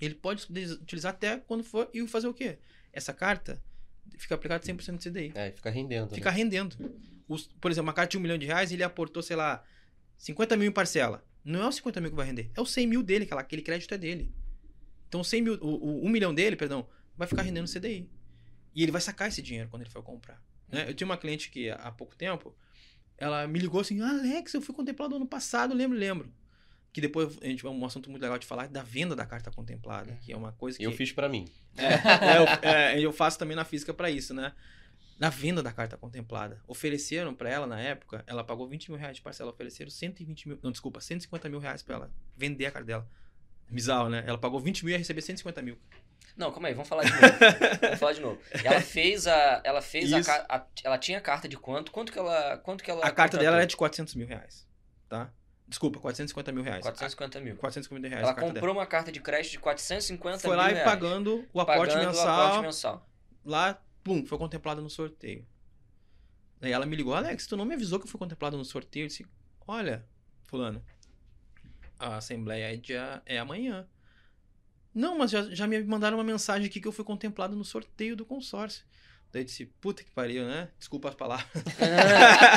[0.00, 0.46] Ele pode
[0.82, 2.58] utilizar até quando for e fazer o quê?
[2.92, 3.60] Essa carta
[4.16, 5.32] fica aplicado 100% de CDI.
[5.34, 6.14] É, fica rendendo.
[6.14, 6.36] Fica né?
[6.36, 6.76] rendendo.
[7.28, 9.62] Os- por exemplo, uma carta de um milhão de reais, ele aportou, sei lá,
[10.16, 11.24] 50 mil em parcela.
[11.44, 13.62] Não é os 50 mil que vai render, é os 100 mil dele, aquela- aquele
[13.62, 14.32] crédito é dele.
[15.08, 18.10] Então, 100 mil, o, o 1 milhão dele, perdão, vai ficar rendendo CDI.
[18.74, 20.42] E ele vai sacar esse dinheiro quando ele for comprar.
[20.68, 20.84] né?
[20.88, 22.54] Eu tinha uma cliente que, há pouco tempo,
[23.16, 26.32] ela me ligou assim, Alex, eu fui contemplado ano passado, lembro, lembro.
[26.92, 29.50] Que depois, a gente, um assunto muito legal de falar, é da venda da carta
[29.50, 30.84] contemplada, que é uma coisa que...
[30.84, 31.44] Eu fiz pra mim.
[31.76, 34.52] É, eu, é, eu faço também na física pra isso, né?
[35.18, 36.62] Na venda da carta contemplada.
[36.66, 39.50] Ofereceram pra ela, na época, ela pagou 20 mil reais de parcela.
[39.50, 40.58] Ofereceram 120 mil.
[40.62, 43.08] Não, desculpa, 150 mil reais pra ela vender a carta dela.
[43.68, 44.22] Bizarro, né?
[44.26, 45.78] Ela pagou 20 mil e ia receber 150 mil.
[46.36, 47.22] Não, calma aí, vamos falar de novo.
[47.80, 48.40] vamos falar de novo.
[48.62, 49.60] Ela fez a.
[49.64, 51.90] Ela fez a, a- Ela tinha carta de quanto?
[51.90, 52.58] Quanto que ela.
[52.58, 53.04] Quanto que ela.
[53.04, 54.68] A carta dela era de 400 mil reais,
[55.08, 55.32] tá?
[55.66, 56.82] Desculpa, 450 mil reais.
[56.82, 57.56] 450 mil.
[57.56, 60.38] 450 mil reais Ela a comprou uma carta de crédito de 450 dela.
[60.40, 60.88] Foi mil lá e reais.
[60.88, 62.26] pagando o aporte Pagando mensal.
[62.26, 63.08] o aporte mensal.
[63.44, 65.44] Lá, pum, foi contemplada no sorteio.
[66.62, 69.02] Aí ela me ligou, Alex, tu não me avisou que eu fui contemplado no sorteio?
[69.02, 69.26] Eu disse,
[69.66, 70.06] olha,
[70.44, 70.80] fulano,
[71.98, 73.84] a assembleia é, dia, é amanhã.
[74.94, 78.14] Não, mas já, já me mandaram uma mensagem aqui que eu fui contemplado no sorteio
[78.14, 78.86] do consórcio.
[79.32, 80.70] Daí eu disse, puta que pariu, né?
[80.78, 81.48] Desculpa as palavras.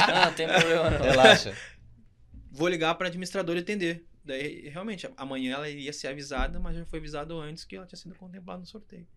[0.07, 1.01] não, não tem problema não.
[1.01, 1.57] Relaxa.
[2.51, 4.05] Vou ligar para administrador entender.
[4.23, 7.97] Daí, realmente, amanhã ela iria ser avisada, mas já foi avisado antes que ela tinha
[7.97, 9.07] sido contemplada no sorteio.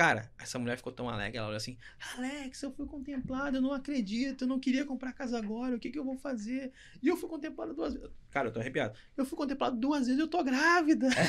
[0.00, 1.76] Cara, essa mulher ficou tão alegre, ela olhou assim,
[2.16, 5.90] Alex, eu fui contemplada, eu não acredito, eu não queria comprar casa agora, o que,
[5.90, 6.72] que eu vou fazer?
[7.02, 8.08] E eu fui contemplada duas vezes.
[8.30, 8.98] Cara, eu tô arrepiado.
[9.14, 11.06] Eu fui contemplado duas vezes, eu tô grávida.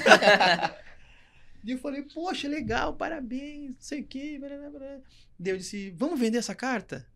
[1.63, 4.39] E eu falei, poxa, legal, parabéns, não sei o quê.
[5.37, 7.07] Daí eu disse, vamos vender essa carta?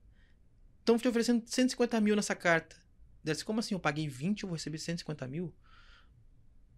[0.81, 2.75] Estão te oferecendo 150 mil nessa carta.
[3.23, 3.73] Daí disse, como assim?
[3.73, 5.51] Eu paguei 20 eu vou receber 150 mil?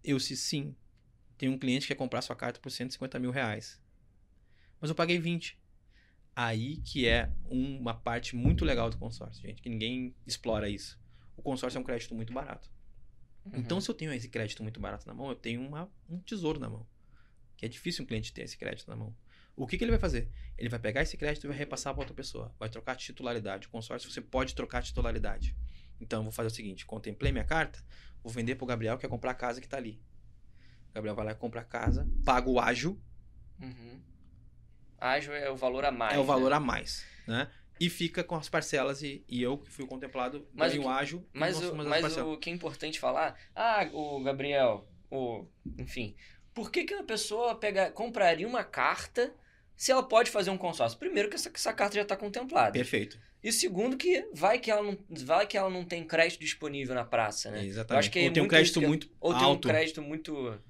[0.02, 0.74] Eu disse, sim.
[1.36, 3.78] Tem um cliente que quer comprar sua carta por 150 mil reais.
[4.80, 5.58] Mas eu paguei 20.
[6.34, 10.98] Aí que é uma parte muito legal do consórcio, gente, que ninguém explora isso.
[11.36, 12.70] O consórcio é um crédito muito barato.
[13.52, 16.60] Então, se eu tenho esse crédito muito barato na mão, eu tenho uma, um tesouro
[16.60, 16.86] na mão.
[17.56, 19.16] Que é difícil um cliente ter esse crédito na mão.
[19.56, 20.30] O que, que ele vai fazer?
[20.56, 22.54] Ele vai pegar esse crédito e vai repassar para outra pessoa.
[22.58, 23.66] Vai trocar titularidade.
[23.66, 25.56] O consórcio você pode trocar titularidade.
[26.00, 27.82] Então, eu vou fazer o seguinte: contemplei minha carta,
[28.22, 30.00] vou vender pro Gabriel que quer comprar a casa que tá ali.
[30.90, 33.00] O Gabriel vai lá e compra a casa, paga o ágio,
[33.60, 34.00] Uhum.
[35.00, 36.14] Ágil é o valor a mais.
[36.16, 36.56] é o valor né?
[36.56, 37.48] a mais, né?
[37.80, 41.24] E fica com as parcelas e, e eu que fui contemplado, Mas o que- ágio
[41.32, 43.38] e Mas, o, mas o que é importante falar.
[43.54, 45.46] Ah, o Gabriel, o.
[45.78, 46.16] Enfim.
[46.52, 49.32] Por que, que uma pessoa pega, compraria uma carta
[49.76, 50.98] se ela pode fazer um consórcio?
[50.98, 52.72] Primeiro, que essa, essa carta já está contemplada.
[52.72, 53.16] Perfeito.
[53.40, 57.04] E segundo, que vai que ela não, vai que ela não tem crédito disponível na
[57.04, 57.64] praça, né?
[57.64, 57.92] Exatamente.
[57.92, 59.68] Eu acho que é Ou tem um crédito que- muito Ou tem um alto.
[59.68, 60.60] crédito muito.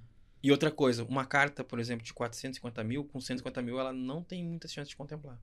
[0.43, 4.23] E outra coisa, uma carta, por exemplo, de 450 mil, com 150 mil, ela não
[4.23, 5.41] tem muita chance de contemplar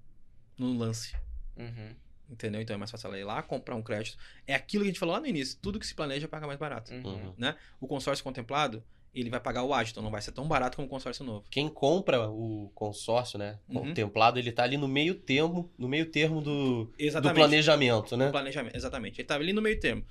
[0.58, 1.16] no lance.
[1.58, 1.96] Uhum,
[2.30, 2.62] Entendeu?
[2.62, 4.18] Então é mais fácil ela ir lá, comprar um crédito.
[4.48, 5.58] É aquilo que a gente falou lá no início.
[5.62, 6.94] Tudo que se planeja paga mais barato.
[6.94, 7.34] uhum.
[7.38, 7.54] Uhum.
[7.80, 8.84] O consórcio contemplado,
[9.14, 11.46] ele vai pagar o ágio, então não vai ser tão barato como o consórcio novo.
[11.50, 13.60] Quem compra o consórcio, né?
[13.70, 13.88] Uhum.
[13.88, 16.86] Contemplado, ele tá ali no meio termo, no meio termo do,
[17.22, 18.32] do planejamento, né?
[18.32, 19.22] Planejamento, exatamente.
[19.22, 20.06] Ele tá ali no meio termo.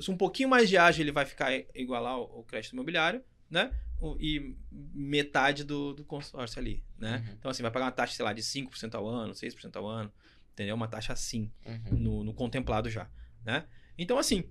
[0.00, 3.70] Se um pouquinho mais de ágio, ele vai ficar igual ao, ao crédito imobiliário, né?
[4.18, 7.24] E metade do, do consórcio ali, né?
[7.26, 7.34] Uhum.
[7.38, 10.12] Então, assim, vai pagar uma taxa, sei lá, de 5% ao ano, 6% ao ano,
[10.52, 10.74] entendeu?
[10.74, 11.50] Uma taxa assim.
[11.64, 11.98] Uhum.
[11.98, 13.08] no, no contemplado já,
[13.44, 13.64] né?
[13.96, 14.44] Então, assim,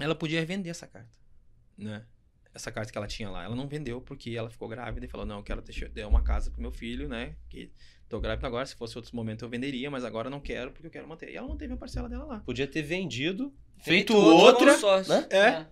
[0.00, 1.18] ela podia vender essa carta,
[1.76, 2.04] né?
[2.54, 3.44] Essa carta que ela tinha lá.
[3.44, 6.22] Ela não vendeu porque ela ficou grávida e falou, não, eu quero deixar dar uma
[6.22, 7.36] casa pro meu filho, né?
[7.48, 7.70] Que
[8.08, 10.90] tô grávida agora, se fosse outro momento eu venderia, mas agora não quero porque eu
[10.90, 11.30] quero manter.
[11.30, 12.40] E ela manteve a parcela dela lá.
[12.40, 15.28] Podia ter vendido, Feito feito outro outra, né?
[15.30, 15.66] É.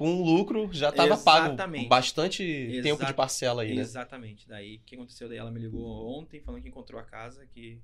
[0.00, 1.86] com lucro, já tava pago Exatamente.
[1.86, 3.82] bastante tempo de parcela aí, né?
[3.82, 4.48] Exatamente.
[4.48, 5.28] Daí, o que aconteceu?
[5.28, 7.78] Daí ela me ligou ontem falando que encontrou a casa aqui,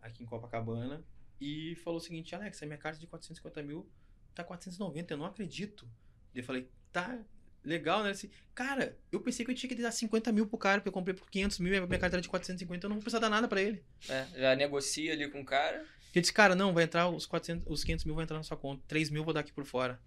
[0.00, 1.04] aqui em Copacabana
[1.40, 3.88] e falou o seguinte, Alex, a minha carta de 450 mil
[4.34, 5.88] tá 490, eu não acredito.
[6.34, 7.16] Eu falei, tá
[7.62, 8.12] legal, né?
[8.56, 11.14] Cara, eu pensei que eu tinha que dar 50 mil pro cara, porque eu comprei
[11.14, 13.30] por 500 mil e a minha carta era de 450, eu não vou precisar dar
[13.30, 13.84] nada pra ele.
[14.08, 15.86] É, já negocia ali com o cara.
[16.12, 18.56] Eu disse, cara, não, vai entrar os 400, os 500 mil vai entrar na sua
[18.56, 20.00] conta, 3 mil eu vou dar aqui por fora.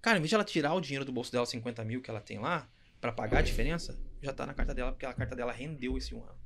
[0.00, 2.20] Cara, em vez de ela tirar o dinheiro do bolso dela, 50 mil que ela
[2.20, 2.68] tem lá,
[3.00, 6.14] pra pagar a diferença, já tá na carta dela, porque a carta dela rendeu esse
[6.14, 6.38] um ano.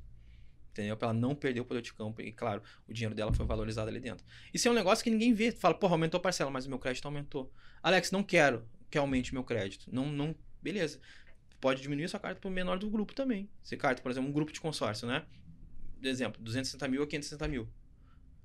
[0.71, 0.97] Entendeu?
[0.97, 2.19] Pra ela não perder o poder de campo.
[2.19, 4.25] E, claro, o dinheiro dela foi valorizado ali dentro.
[4.51, 5.51] Isso é um negócio que ninguém vê.
[5.51, 7.53] Fala, porra, aumentou a parcela, mas o meu crédito aumentou.
[7.81, 9.87] Alex, não quero que aumente meu crédito.
[9.93, 10.35] Não, não.
[10.63, 10.99] Beleza.
[11.61, 13.47] Pode diminuir sua carta pro menor do grupo também.
[13.61, 15.25] Se carta, por exemplo, um grupo de consórcio, né?
[15.99, 17.69] De exemplo, 260 mil a 560 mil.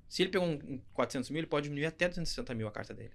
[0.07, 3.11] Se ele pegou um 400 mil, ele pode diminuir até 260 mil a carta dele.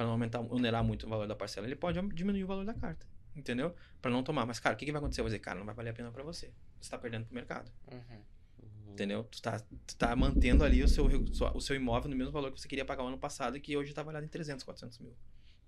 [0.00, 1.66] Pra não aumentar, onerar muito o valor da parcela.
[1.66, 3.06] Ele pode diminuir o valor da carta.
[3.36, 3.74] Entendeu?
[4.00, 4.46] Pra não tomar.
[4.46, 5.20] Mas, cara, o que, que vai acontecer?
[5.20, 6.50] Eu vou dizer, cara, não vai valer a pena pra você.
[6.80, 7.70] Você tá perdendo pro mercado.
[7.92, 8.92] Uhum.
[8.94, 9.24] Entendeu?
[9.24, 12.58] Tu tá, tu tá mantendo ali o seu, o seu imóvel no mesmo valor que
[12.58, 15.14] você queria pagar o ano passado e que hoje tá avaliado em 300, 400 mil.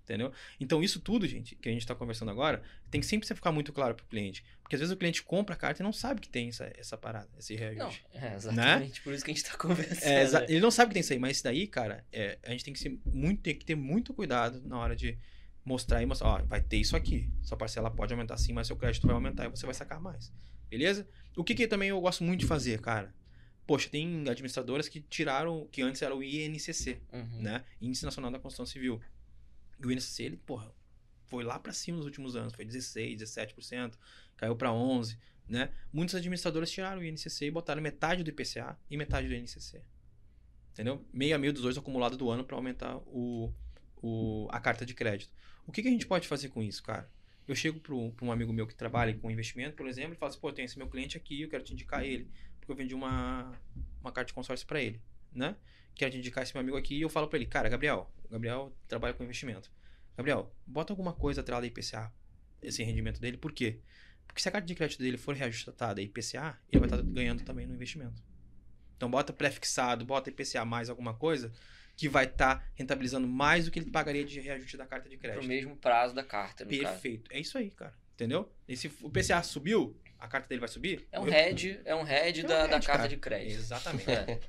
[0.03, 0.33] Entendeu?
[0.59, 3.71] Então, isso tudo, gente, que a gente está conversando agora, tem que sempre ficar muito
[3.71, 4.43] claro para o cliente.
[4.61, 6.97] Porque às vezes o cliente compra a carta e não sabe que tem essa, essa
[6.97, 8.05] parada, esse reajuste.
[8.13, 9.01] Não, é exatamente né?
[9.03, 10.11] por isso que a gente está conversando.
[10.11, 12.51] É, exa- ele não sabe que tem isso aí, mas isso daí, cara, é, a
[12.51, 15.17] gente tem que, ser muito, tem que ter muito cuidado na hora de
[15.63, 17.31] mostrar e mostrar, ó, vai ter isso aqui.
[17.41, 20.33] Sua parcela pode aumentar sim, mas seu crédito vai aumentar e você vai sacar mais.
[20.69, 21.07] Beleza?
[21.37, 23.13] O que, que também eu gosto muito de fazer, cara?
[23.65, 27.41] Poxa, tem administradoras que tiraram, que antes era o INCC, uhum.
[27.41, 27.63] né?
[27.79, 28.99] Índice Nacional da Construção Civil.
[29.79, 30.73] E o INCC, ele, porra,
[31.27, 33.93] foi lá para cima nos últimos anos, foi 16, 17%,
[34.37, 35.17] caiu para 11,
[35.47, 35.71] né?
[35.91, 39.81] Muitos administradores tiraram o INCC e botaram metade do IPCA e metade do INCC.
[40.71, 41.05] Entendeu?
[41.13, 43.53] Meio a meio dos dois acumulado do ano para aumentar o,
[44.01, 45.31] o, a carta de crédito.
[45.67, 47.09] O que, que, a gente pode fazer com isso, cara?
[47.47, 50.39] Eu chego para um amigo meu que trabalha com investimento, por exemplo, e falo assim,
[50.39, 53.51] pô, tem esse meu cliente aqui, eu quero te indicar ele, porque eu vendi uma,
[54.01, 55.01] uma carta de consórcio para ele,
[55.31, 55.55] né?
[55.95, 58.75] Quero te indicar esse meu amigo aqui e eu falo para ele, cara, Gabriel, Gabriel
[58.87, 59.71] trabalha com investimento.
[60.17, 62.11] Gabriel, bota alguma coisa atrelada a IPCA,
[62.61, 63.79] esse rendimento dele, por quê?
[64.27, 67.43] Porque se a carta de crédito dele for reajustada a IPCA, ele vai estar ganhando
[67.43, 68.23] também no investimento.
[68.97, 71.51] Então bota pré-fixado, bota IPCA mais alguma coisa,
[71.95, 75.17] que vai estar tá rentabilizando mais do que ele pagaria de reajuste da carta de
[75.17, 75.39] crédito.
[75.39, 77.29] Pro mesmo prazo da carta, Perfeito.
[77.29, 77.37] Caso.
[77.37, 77.93] É isso aí, cara.
[78.13, 78.51] Entendeu?
[78.67, 81.07] E se o IPCA subiu, a carta dele vai subir?
[81.11, 83.07] É um hedge, é um hedge é um da, da carta cara.
[83.07, 83.59] de crédito.
[83.59, 84.09] Exatamente.
[84.13, 84.39] É.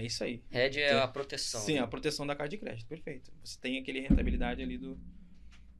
[0.00, 0.42] É isso aí.
[0.48, 1.60] Red é a proteção.
[1.60, 1.80] Sim, né?
[1.80, 3.30] a proteção da carta de crédito, perfeito.
[3.44, 4.98] Você tem aquele rentabilidade ali do,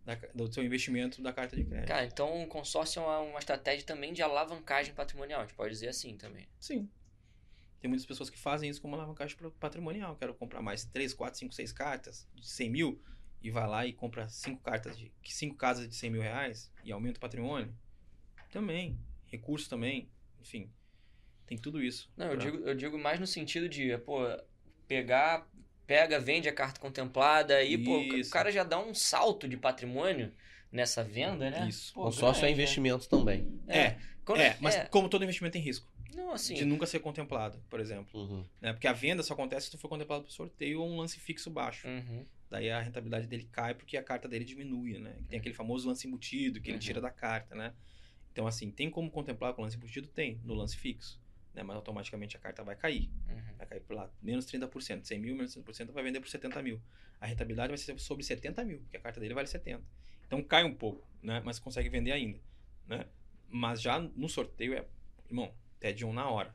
[0.05, 1.89] da, do seu investimento da carta de crédito.
[1.89, 5.89] Cara, então o consórcio é uma, estratégia também de alavancagem patrimonial, a gente pode dizer
[5.89, 6.47] assim também.
[6.59, 6.87] Sim.
[7.81, 10.14] Tem muitas pessoas que fazem isso como alavancagem patrimonial.
[10.16, 13.03] Quero comprar mais 3, 4, 5, 6 cartas de 100 mil
[13.41, 16.93] e vai lá e compra 5 cartas de 5 casas de 100 mil reais e
[16.93, 17.75] aumenta o patrimônio.
[18.51, 19.01] Também.
[19.25, 20.11] Recurso também.
[20.39, 20.71] Enfim.
[21.51, 22.09] Tem tudo isso.
[22.17, 22.35] Não, pra...
[22.35, 24.21] eu, digo, eu digo mais no sentido de, pô,
[24.87, 25.51] pegar,
[25.85, 30.33] pega, vende a carta contemplada aí, pô, o cara já dá um salto de patrimônio
[30.71, 31.67] nessa venda, né?
[31.69, 31.93] Isso.
[31.93, 33.61] Pô, Consórcio é investimento também.
[33.67, 33.99] É, é,
[34.37, 34.85] é mas é.
[34.85, 35.93] como todo investimento tem risco.
[36.15, 36.55] Não, assim...
[36.55, 38.21] De nunca ser contemplado, por exemplo.
[38.21, 38.45] Uhum.
[38.61, 38.73] Né?
[38.73, 41.51] Porque a venda só acontece se tu for contemplado por sorteio ou um lance fixo
[41.51, 41.89] baixo.
[41.89, 42.25] Uhum.
[42.49, 45.17] Daí a rentabilidade dele cai porque a carta dele diminui, né?
[45.29, 46.81] Tem aquele famoso lance embutido que ele uhum.
[46.81, 47.75] tira da carta, né?
[48.31, 50.07] Então, assim, tem como contemplar com lance embutido?
[50.07, 51.20] Tem, no lance fixo
[51.55, 51.63] né?
[51.63, 53.11] Mas automaticamente a carta vai cair.
[53.29, 53.57] Uhum.
[53.57, 55.05] Vai cair por lá, menos 30%.
[55.05, 56.81] 100 mil, menos 30% vai vender por 70 mil.
[57.21, 59.83] A rentabilidade vai ser sobre 70 mil, porque a carta dele vale 70.
[60.27, 61.43] Então cai um pouco, né?
[61.45, 62.41] Mas consegue vender ainda,
[62.87, 63.07] né?
[63.49, 64.87] Mas já no sorteio é,
[65.29, 66.55] irmão, TED 1 na hora.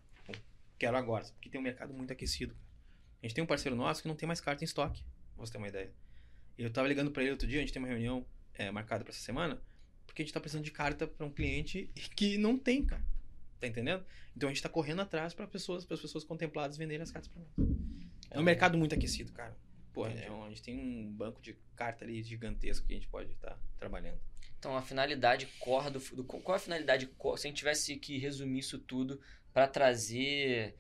[0.78, 2.56] Quero agora, porque tem um mercado muito aquecido.
[3.22, 5.04] A gente tem um parceiro nosso que não tem mais carta em estoque,
[5.36, 5.92] pra você ter uma ideia.
[6.58, 9.12] Eu tava ligando para ele outro dia, a gente tem uma reunião é, marcada para
[9.12, 9.62] essa semana,
[10.06, 13.04] porque a gente tá precisando de carta para um cliente que não tem, cara.
[13.60, 14.06] Tá entendendo?
[14.36, 17.32] Então a gente tá correndo atrás para pessoas, para as pessoas contempladas venderem as cartas
[17.32, 17.70] para nós.
[18.30, 19.56] É um mercado muito aquecido, cara.
[19.94, 23.32] Pô, é, a gente tem um banco de carta ali gigantesco que a gente pode
[23.32, 24.20] estar tá trabalhando.
[24.60, 28.18] Então a finalidade core do, do, qual a finalidade core, se a gente tivesse que
[28.18, 29.22] resumir isso tudo
[29.54, 30.76] para trazer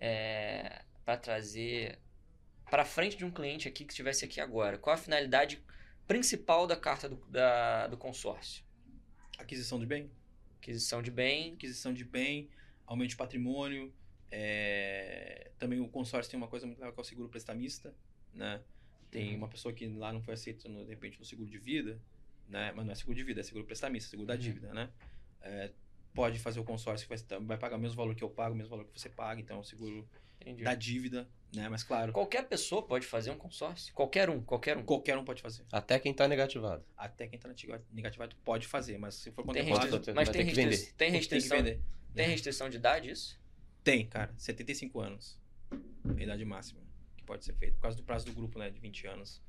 [0.00, 1.98] é, para trazer
[2.70, 5.62] para frente de um cliente aqui que estivesse aqui agora, qual a finalidade
[6.06, 8.64] principal da carta do, da, do consórcio?
[9.38, 10.10] Aquisição de bem.
[10.64, 11.52] Aquisição de bem.
[11.52, 12.48] Aquisição de bem,
[12.86, 13.92] aumento de patrimônio.
[14.30, 15.50] É...
[15.58, 17.94] Também o consórcio tem uma coisa muito legal que é o seguro prestamista,
[18.32, 18.62] né?
[19.10, 19.36] Tem uhum.
[19.36, 22.00] uma pessoa que lá não foi aceita, no, de repente, no seguro de vida,
[22.48, 22.72] né?
[22.74, 24.40] Mas não é seguro de vida, é seguro prestamista, seguro da uhum.
[24.40, 24.90] dívida, né?
[25.42, 25.70] É,
[26.14, 28.56] pode fazer o consórcio que vai, vai pagar o mesmo valor que eu pago, o
[28.56, 30.08] mesmo valor que você paga, então é um seguro
[30.40, 30.62] Entendi.
[30.62, 31.68] da dívida, né?
[31.68, 32.12] Mas claro.
[32.12, 33.94] Qualquer pessoa pode fazer um consórcio.
[33.94, 34.84] Qualquer um, qualquer um.
[34.84, 35.64] Qualquer um pode fazer.
[35.72, 36.84] Até quem está negativado.
[36.96, 37.48] Até quem está
[37.92, 40.92] negativado pode fazer, mas se for contemplado, tem mas tem, restri vender.
[40.96, 41.62] tem restrição.
[41.62, 41.80] Tem,
[42.14, 43.40] tem restrição de idade isso?
[43.82, 44.34] Tem, cara.
[44.36, 45.38] 75 anos.
[46.16, 46.84] A idade máxima
[47.16, 47.74] que pode ser feito.
[47.74, 48.70] Por causa do prazo do grupo, né?
[48.70, 49.42] De 20 anos.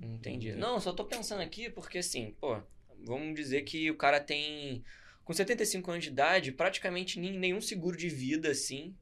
[0.00, 0.52] Entendi.
[0.52, 2.60] Não, só tô pensando aqui porque assim, pô,
[3.04, 4.84] vamos dizer que o cara tem.
[5.24, 8.94] Com 75 anos de idade, praticamente nenhum seguro de vida, assim,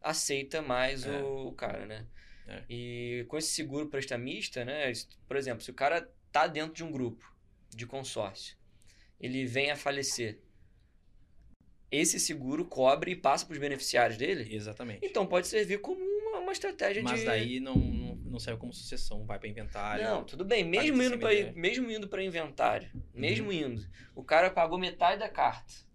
[0.00, 1.22] aceita mais é.
[1.22, 2.06] o, cara, né?
[2.46, 2.62] É.
[2.68, 4.90] E com esse seguro prestamista, né?
[5.26, 7.30] Por exemplo, se o cara tá dentro de um grupo
[7.70, 8.56] de consórcio,
[9.20, 10.40] ele vem a falecer,
[11.90, 14.54] esse seguro cobre e passa para os beneficiários dele?
[14.54, 15.04] Exatamente.
[15.04, 17.26] Então pode servir como uma, uma estratégia Mas de.
[17.26, 20.04] Mas daí não, não, não serve como sucessão, vai para inventário.
[20.04, 20.64] Não, tudo bem.
[20.64, 23.02] Mesmo indo, pra, mesmo indo para inventário, uhum.
[23.14, 25.87] mesmo indo, o cara pagou metade da carta.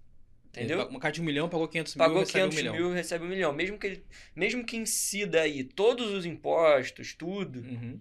[0.54, 0.88] Entendeu?
[0.88, 2.76] Uma carta de um milhão, pagou 500 mil, pagou recebe 500 um milhão.
[2.76, 3.54] mil, recebe um milhão.
[3.54, 8.00] Mesmo que, ele, mesmo que incida aí todos os impostos, tudo, uhum.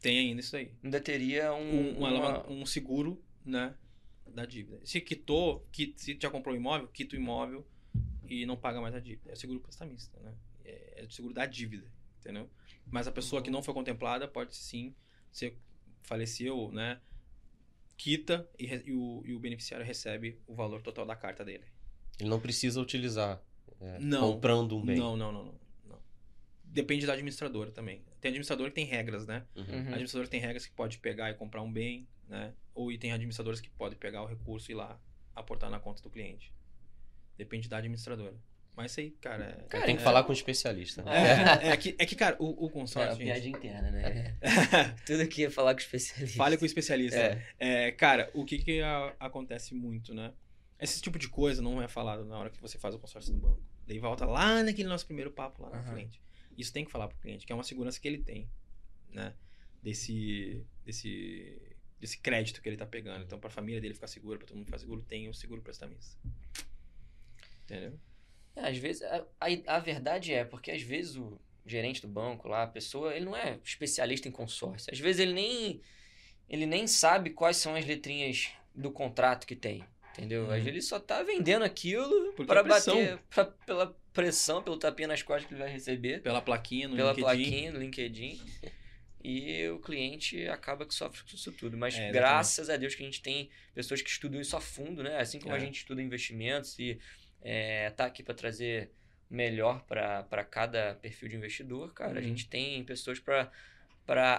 [0.00, 0.72] tem ainda isso aí.
[0.82, 2.50] Ainda teria um, um, uma...
[2.50, 3.72] um seguro, né?
[4.26, 4.80] Da dívida.
[4.84, 5.64] Se quitou,
[5.96, 7.64] se já comprou um imóvel, quita o imóvel,
[8.28, 9.30] e não paga mais a dívida.
[9.30, 10.34] É seguro prestamista, né?
[10.64, 11.86] É, é o seguro da dívida,
[12.18, 12.50] entendeu?
[12.90, 14.92] Mas a pessoa que não foi contemplada pode sim
[15.30, 15.56] ser
[16.02, 17.00] faleceu, né?
[17.96, 21.64] Quita e, e o, e o beneficiário recebe o valor total da carta dele.
[22.18, 23.42] Ele não precisa utilizar
[23.80, 24.32] é, Não.
[24.32, 24.96] comprando um bem.
[24.96, 25.98] Não, não, não, não, não.
[26.64, 28.02] Depende da administradora também.
[28.20, 29.44] Tem administrador que tem regras, né?
[29.54, 29.64] Uhum.
[29.64, 29.80] Uhum.
[29.88, 32.54] Administrador tem regras que pode pegar e comprar um bem, né?
[32.74, 34.98] Ou e tem administradores que podem pegar o recurso e ir lá
[35.34, 36.52] aportar na conta do cliente.
[37.36, 38.36] Depende da administradora.
[38.76, 39.44] Mas isso aí, cara.
[39.44, 41.02] é- Cara, Tem que é- falar com o especialista.
[41.02, 41.12] né?
[41.62, 43.24] É, é, que, é que, cara, o, o É, consórcio.
[43.24, 44.36] uma gente, piada interna, né?
[45.06, 46.36] Tudo aqui é falar com o especialista.
[46.36, 47.16] Fale com o especialista.
[47.16, 47.44] É.
[47.58, 50.32] É, cara, o que, que a- acontece muito, né?
[50.80, 53.38] Esse tipo de coisa não é falado na hora que você faz o consórcio no
[53.38, 53.62] banco.
[53.86, 55.92] Daí volta lá naquele nosso primeiro papo lá na Aham.
[55.92, 56.20] frente.
[56.58, 58.48] Isso tem que falar pro cliente, que é uma segurança que ele tem,
[59.10, 59.34] né?
[59.82, 63.22] Desse, desse, desse crédito que ele tá pegando.
[63.24, 66.16] Então, pra família dele ficar segura, pra todo mundo ficar seguro, tem o seguro prestamista.
[67.64, 67.98] Entendeu?
[68.56, 72.46] É, às vezes, a, a, a verdade é, porque às vezes o gerente do banco
[72.48, 74.92] lá, a pessoa, ele não é especialista em consórcio.
[74.92, 75.80] Às vezes ele nem,
[76.48, 79.84] ele nem sabe quais são as letrinhas do contrato que tem.
[80.12, 80.42] Entendeu?
[80.44, 80.54] Às Uhum.
[80.56, 85.22] vezes ele só tá vendendo aquilo para é bater pra- pela pressão, pelo tapinha nas
[85.22, 87.24] costas que ele vai receber, Pela plaquinha no pela LinkedIn.
[87.24, 88.40] plaquinha no LinkedIn.
[89.22, 91.76] E o cliente acaba que sofre com isso tudo.
[91.78, 95.02] Mas É, graças a Deus que a gente tem pessoas que estudam isso a fundo,
[95.02, 95.16] né?
[95.18, 95.60] Assim como a É.
[95.60, 96.98] gente estuda investimentos e
[97.44, 98.90] é, tá aqui para trazer
[99.30, 102.18] melhor para cada perfil de investidor, cara.
[102.18, 102.28] A Uhum.
[102.28, 103.50] gente tem pessoas para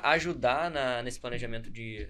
[0.09, 2.07] ajudar na, nesse planejamento de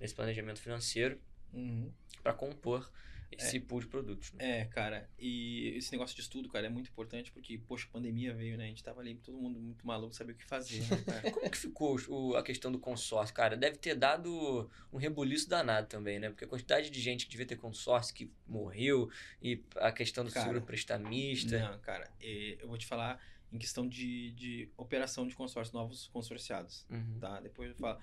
[0.00, 1.20] nesse planejamento financeiro
[1.52, 1.90] Uhum.
[2.22, 2.90] para compor
[3.30, 4.32] esse pool de produtos.
[4.32, 4.60] né?
[4.60, 8.32] É, cara, e esse negócio de estudo, cara, é muito importante porque, poxa, a pandemia
[8.34, 8.64] veio, né?
[8.64, 11.22] A gente tava ali, todo mundo muito maluco, sabia o que fazer, né?
[11.32, 13.56] Como que ficou o- a questão do consórcio, cara?
[13.56, 16.28] Deve ter dado um rebuliço danado também, né?
[16.30, 19.10] Porque a quantidade de gente que devia ter consórcio que morreu
[19.42, 21.58] e a questão do Cara, seguro prestamista.
[21.58, 23.20] Não, cara, é, eu vou te falar
[23.52, 27.18] em questão de, de operação de consórcio, novos consorciados, Uhum.
[27.20, 27.40] tá?
[27.40, 27.98] Depois eu falo.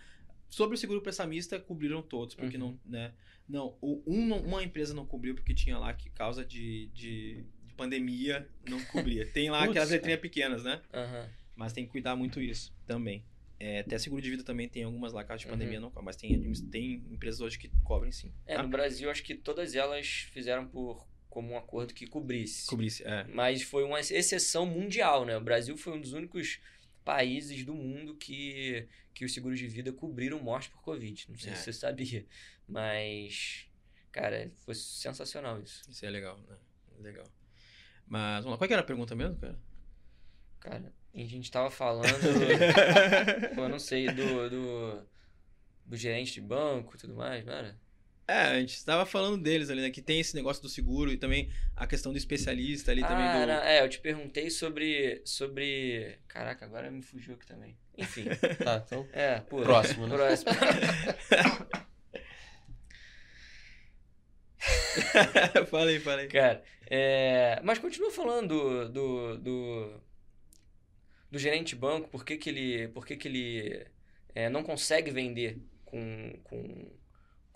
[0.49, 2.73] Sobre o seguro prestamista, cobriram todos, porque Uhum.
[2.73, 3.13] não, né?
[3.47, 8.47] Não, um uma empresa não cobriu porque tinha lá que causa de, de, de pandemia
[8.67, 9.25] não cobria.
[9.25, 10.81] Tem lá Putz, aquelas letrinhas pequenas, né?
[10.93, 11.29] Aham.
[11.55, 13.23] Mas tem que cuidar muito isso também.
[13.59, 15.51] É, até seguro de vida também tem algumas lá, caso de Uhum.
[15.53, 18.31] pandemia não cobre, mas tem, tem empresas hoje que cobrem sim.
[18.45, 18.63] É, tá?
[18.63, 22.67] no Brasil, acho que todas elas fizeram por comum acordo que cobrisse.
[22.67, 23.23] Cobrisse, é.
[23.25, 25.37] Mas foi uma exceção mundial, né?
[25.37, 26.59] O Brasil foi um dos únicos
[27.03, 31.25] países do mundo que, que os seguros de vida cobriram morte por Covid.
[31.29, 31.55] Não sei É.
[31.55, 32.25] se você sabia.
[32.67, 33.67] Mas,
[34.11, 35.81] cara, foi sensacional isso.
[35.89, 36.55] Isso é legal, né?
[36.99, 37.25] Legal.
[38.07, 38.57] Mas, vamos lá.
[38.57, 39.59] Qual que era a pergunta mesmo, cara?
[40.59, 42.07] Cara, a gente tava falando,
[43.57, 45.07] eu não sei, do, do,
[45.85, 47.77] do gerente de banco e tudo mais, não era?
[48.27, 49.89] É, a gente estava falando deles ali, né?
[49.91, 53.35] Que tem esse negócio do seguro e também a questão do especialista ali também Ah,
[53.35, 53.41] do.
[53.51, 56.17] era- é, eu te perguntei sobre, sobre...
[56.27, 57.77] Caraca, agora me fugiu aqui também.
[57.97, 58.25] Enfim,
[58.63, 59.05] Tá, então.
[59.11, 59.61] é, pô.
[59.61, 60.15] Próximo, né?
[60.15, 60.51] Próximo.
[65.69, 66.27] falei, falei.
[66.27, 70.01] Cara, é, mas continua falando do, do, do,
[71.31, 73.85] do gerente de banco, por que, que ele, por que que ele
[74.33, 76.91] é, não consegue vender com, com,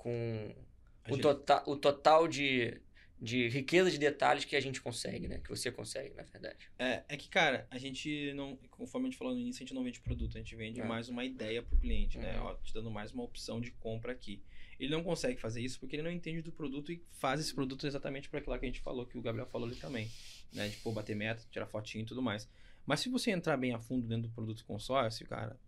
[0.07, 0.55] com
[1.03, 2.79] A o, gente- tota, o total de,
[3.21, 5.39] de riqueza de detalhes que a gente consegue, né?
[5.39, 6.69] Que você consegue, na verdade.
[6.79, 8.57] É, é que, cara, a gente não.
[8.71, 10.85] Conforme a gente falou no início, a gente não vende produto, a gente vende É.
[10.85, 12.37] mais uma ideia pro cliente, né?
[12.39, 12.45] Uhum.
[12.45, 14.41] Ó, te dando mais uma opção de compra aqui.
[14.79, 17.87] Ele não consegue fazer isso porque ele não entende do produto e faz esse produto
[17.87, 20.07] exatamente para aquilo que a gente falou, que o Gabriel falou ali também.
[20.53, 20.67] Né?
[20.67, 22.47] De pô, bater meta, tirar fotinho e tudo mais.
[22.85, 25.59] Mas se você entrar bem a fundo dentro do produto consórcio, cara,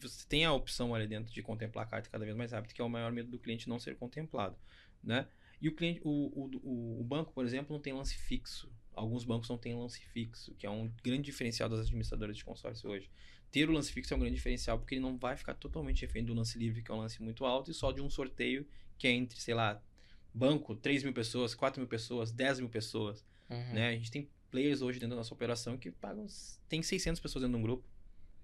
[0.00, 2.80] você tem a opção ali dentro de contemplar a carta cada vez mais rápido, que
[2.80, 4.56] é o maior medo do cliente não ser contemplado,
[5.02, 5.26] né?
[5.60, 8.70] E o cliente, o, o, o, banco, por exemplo, não tem lance fixo.
[8.94, 12.90] Alguns bancos não têm lance fixo, que é um grande diferencial das administradoras de consórcio
[12.90, 13.10] hoje.
[13.50, 16.24] Ter o lance fixo é um grande diferencial porque ele não vai ficar totalmente refém
[16.24, 18.66] do lance livre, que é um lance muito alto, e só de um sorteio
[18.98, 19.82] que é entre, sei lá,
[20.32, 23.24] banco, 3 mil pessoas, 4 mil pessoas, 10 mil pessoas.
[23.48, 23.74] Uhum.
[23.74, 23.88] Né?
[23.88, 26.26] A gente tem players hoje dentro da nossa operação que pagam.
[26.68, 27.88] Tem 600 pessoas dentro de um grupo.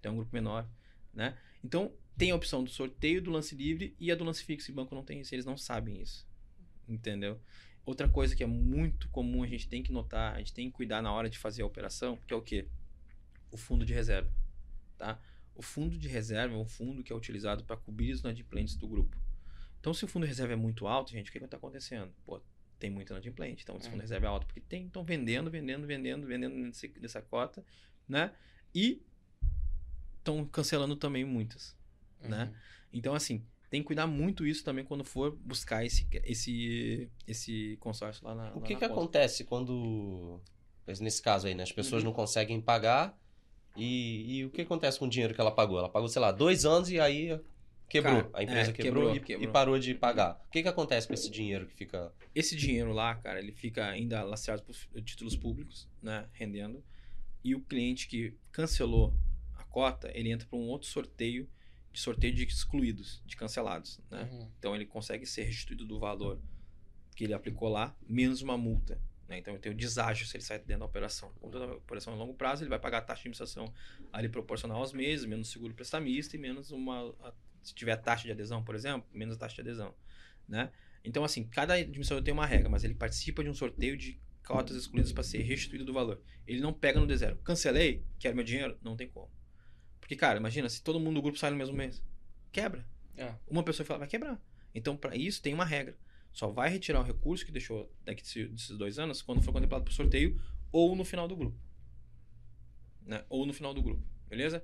[0.01, 0.67] Tem um grupo menor.
[1.13, 1.37] Né?
[1.63, 4.71] Então, tem a opção do sorteio, do lance livre e a do lance fixo.
[4.71, 6.27] E o banco não tem isso, eles não sabem isso.
[6.89, 7.41] Entendeu?
[7.85, 10.73] Outra coisa que é muito comum, a gente tem que notar, a gente tem que
[10.77, 12.69] cuidar na hora de fazer a operação, que é o quê?
[13.51, 14.33] O fundo de reserva.
[14.97, 15.21] Tá?
[15.55, 18.87] O fundo de reserva é um fundo que é utilizado para cobrir os inadimplentes do
[18.87, 19.17] grupo.
[19.81, 22.13] Então, se o fundo de reserva é muito alto, gente, o que está acontecendo?
[22.25, 22.41] Pô,
[22.79, 23.63] tem muito inadimplente.
[23.65, 24.03] Então, esse fundo de Uhum.
[24.03, 27.65] reserva é alto porque tem, estão vendendo, vendendo, vendendo, vendendo nessa cota,
[28.09, 28.33] né?
[28.73, 29.03] E
[30.23, 31.77] estão cancelando também muitas,
[32.21, 32.45] né?
[32.45, 32.55] Uhum.
[32.95, 38.25] Então, assim, tem que cuidar muito isso também quando for buscar esse, esse, esse consórcio
[38.27, 38.87] lá na O que na que conta.
[38.87, 40.41] acontece quando
[41.01, 41.63] Nesse caso aí, né?
[41.63, 42.09] As pessoas Uhum.
[42.09, 43.17] não conseguem pagar.
[43.77, 45.79] E, e o que acontece com o dinheiro que ela pagou?
[45.79, 47.41] Ela pagou, sei lá, dois anos e aí
[47.89, 48.25] quebrou.
[48.25, 49.49] Cara, a empresa é, quebrou, quebrou, e, quebrou.
[49.49, 50.43] e parou de pagar.
[50.49, 52.13] O que, que acontece com esse dinheiro que fica.
[52.35, 56.27] Esse dinheiro lá, cara, ele fica ainda lastreado por títulos públicos, né?
[56.33, 56.83] Rendendo.
[57.45, 59.15] E o cliente que cancelou
[59.73, 61.49] cota, ele entra para um outro sorteio,
[61.93, 64.29] de sorteio de excluídos, de cancelados, né?
[64.31, 64.51] Uhum.
[64.59, 66.41] Então ele consegue ser restituído do valor
[67.17, 69.01] que ele aplicou lá, menos uma multa.
[69.29, 69.39] Né?
[69.39, 71.31] Então ele tem o deságio se ele sai dentro da operação.
[71.41, 73.73] Como toda operação a longo prazo, ele vai pagar a taxa de administração
[74.13, 77.15] ali proporcional aos meses, menos seguro prestamista e menos uma.
[77.21, 79.95] a- se tiver taxa de adesão, por exemplo, menos a taxa de adesão.
[80.49, 80.73] Né?
[81.05, 84.77] Então, assim, cada administrador tem uma regra, mas ele participa de um sorteio de cotas
[84.77, 86.21] excluídas para ser restituído do valor.
[86.47, 87.37] Ele não pega no D0.
[87.45, 88.77] Cancelei, quero meu dinheiro?
[88.83, 89.31] Não tem como.
[90.13, 92.03] Porque, cara, imagina, se todo mundo do grupo sai no mesmo mês,
[92.53, 92.85] quebra.
[93.17, 93.33] É.
[93.49, 94.39] Uma pessoa fala, vai quebrar.
[94.75, 95.97] Então, para isso, tem uma regra.
[96.31, 99.85] Só vai retirar o recurso que deixou daqui desse- desses dois anos quando for contemplado
[99.85, 100.39] por sorteio
[100.71, 101.57] ou no final do grupo.
[103.07, 103.25] Né?
[103.31, 104.63] Ou no final do grupo, beleza?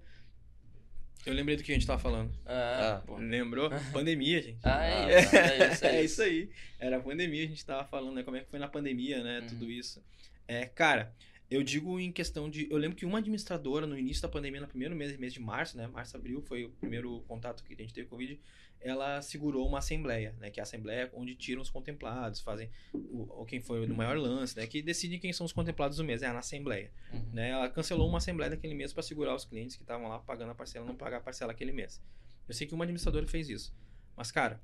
[1.25, 2.31] Eu lembrei do que a gente tava falando.
[2.45, 3.17] Ah, Ah, pô.
[3.17, 3.71] Lembrou?
[3.93, 4.59] Pandemia, gente.
[4.63, 5.85] Ah, Ah, é isso, é isso.
[5.87, 6.51] É isso aí.
[6.79, 8.23] Era a pandemia, a gente tava falando, né?
[8.23, 9.41] Como é que foi na pandemia, né?
[9.41, 9.47] Uhum.
[9.49, 10.03] Tudo isso.
[10.47, 11.15] É, cara,
[11.51, 12.69] eu digo em questão de.
[12.71, 15.77] Eu lembro que uma administradora, no início da pandemia, no primeiro mês, mês de março,
[15.77, 15.87] né?
[15.87, 18.39] Março, abril, foi o primeiro contato que a gente teve com o Covid.
[18.81, 20.51] Ela segurou uma assembleia, né?
[20.51, 24.57] Que é a assembleia onde tiram os contemplados, fazem o, quem foi no maior lance,
[24.57, 24.67] né?
[24.67, 26.23] Que decide quem são os contemplados do mês.
[26.23, 27.31] É na assembleia Uhum.
[27.33, 27.51] né?
[27.51, 30.55] Ela cancelou uma assembleia daquele mês para segurar os clientes que estavam lá pagando a
[30.55, 32.01] parcela, não pagar a parcela aquele mês.
[32.47, 33.75] Eu sei que uma administradora fez isso.
[34.17, 34.63] Mas, cara,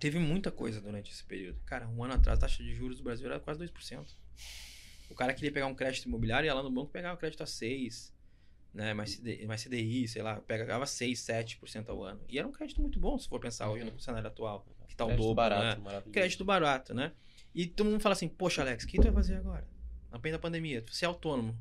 [0.00, 1.58] teve muita coisa durante esse período.
[1.66, 4.06] Cara, um ano atrás a taxa de juros do Brasil era quase 2%.
[5.10, 7.46] O cara queria pegar um crédito imobiliário e ia lá no banco pegava crédito a
[7.46, 8.12] 6%,
[8.74, 8.92] né?
[8.92, 12.20] Mais, CDI, mais CDI, sei lá, pegava 6, 7% ao ano.
[12.28, 15.04] E era um crédito muito bom, se for pensar hoje no cenário atual, que tá
[15.04, 16.02] o crédito dobro, barato, né?
[16.12, 17.12] crédito barato, né?
[17.54, 19.66] E todo mundo fala assim, poxa, Alex, o que tu vai fazer agora?
[20.10, 21.58] Na pena da pandemia, você é autônomo.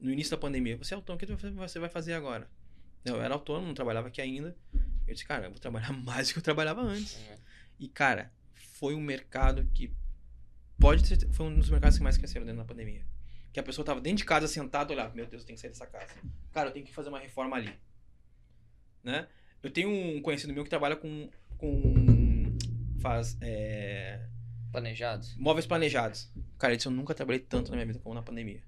[0.00, 2.12] No início da pandemia, você é autônomo, o que tu vai fazer- você vai fazer
[2.14, 2.50] agora?
[3.04, 4.56] Eu era autônomo, não trabalhava aqui ainda.
[5.06, 7.16] Eu disse, cara, eu vou trabalhar mais do que eu trabalhava antes.
[7.78, 9.92] E, cara, foi um mercado que
[10.78, 13.04] pode ser, foi um dos mercados que mais cresceram dentro da pandemia.
[13.52, 15.70] Que a pessoa tava dentro de casa sentada, olhava, meu Deus, eu tenho que sair
[15.70, 16.12] dessa casa.
[16.52, 17.72] Cara, eu tenho que fazer uma reforma ali.
[19.02, 19.28] Né?
[19.62, 22.56] Eu tenho um conhecido meu que trabalha com com
[23.00, 24.26] faz é,
[24.72, 25.36] Planejados?
[25.36, 26.32] móveis planejados.
[26.58, 28.60] Cara, ele disse, eu nunca trabalhei tanto na minha vida como na pandemia.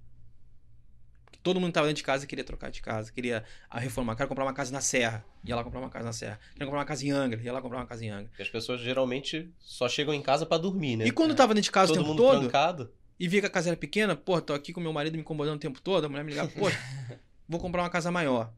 [1.47, 4.17] Todo mundo tava dentro de casa e queria trocar de casa, queria a reformar.
[4.17, 6.41] Quero comprar uma casa na Serra, ia lá comprar uma casa na Serra.
[6.55, 8.27] Quero comprar uma casa em Angra, ia lá comprar uma casa em Angra.
[8.31, 11.07] Porque as pessoas geralmente só chegam em casa pra dormir, né?
[11.07, 12.93] E quando tava dentro de casa Todo o tempo mundo todo, trancado.
[13.17, 15.55] e via que a casa era pequena, pô, tô aqui com meu marido me incomodando
[15.55, 16.67] o tempo todo, a mulher me ligava, pô,
[17.49, 18.53] vou comprar uma casa maior,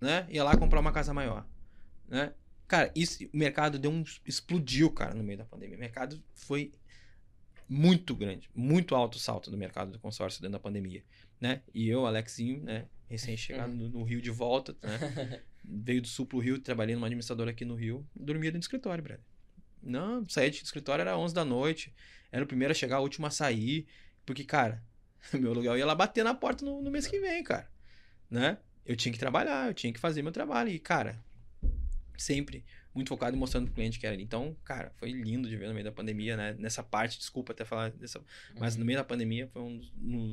[0.00, 0.24] né?
[0.30, 1.44] Ia lá comprar uma casa maior,
[2.06, 2.32] né?
[2.68, 5.76] Cara, isso, o mercado deu um explodiu, cara, no meio da pandemia.
[5.76, 6.70] O mercado foi
[7.68, 11.02] muito grande, muito alto o salto do mercado do consórcio dentro da pandemia,
[11.40, 11.62] né?
[11.74, 15.42] E eu, Alexinho, né, recém-chegado no, no Rio de volta, né?
[15.64, 19.02] Veio do Sul pro Rio, trabalhei numa administradora aqui no Rio, dormia dentro do escritório,
[19.02, 19.24] brother.
[19.82, 21.94] Não, saía do escritório era 11 da noite,
[22.32, 23.86] era o primeiro a chegar, o último a sair,
[24.24, 24.82] porque, cara,
[25.34, 27.70] meu aluguel ia lá bater na porta no, no mês que vem, cara,
[28.30, 28.58] né?
[28.84, 31.22] Eu tinha que trabalhar, eu tinha que fazer meu trabalho e, cara,
[32.16, 32.64] sempre
[32.98, 34.22] muito focado em mostrando pro cliente que era ali.
[34.22, 36.54] Então, cara, foi lindo de ver no meio da pandemia, né?
[36.58, 38.20] Nessa parte, desculpa até falar dessa,
[38.58, 38.80] mas Uhum.
[38.80, 39.80] no meio da pandemia foi um,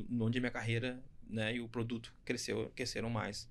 [0.08, 3.48] no onde a minha carreira, né, e o produto cresceu, cresceram mais.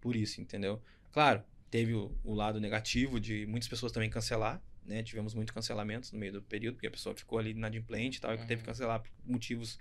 [0.00, 0.82] Por isso, entendeu?
[1.12, 5.02] Claro, teve o, o lado negativo de muitas pessoas também cancelar, né?
[5.02, 8.34] Tivemos muito cancelamentos no meio do período, porque a pessoa ficou ali inadimplente e tal,
[8.34, 8.66] e teve que Uhum.
[8.66, 9.78] cancelar por motivos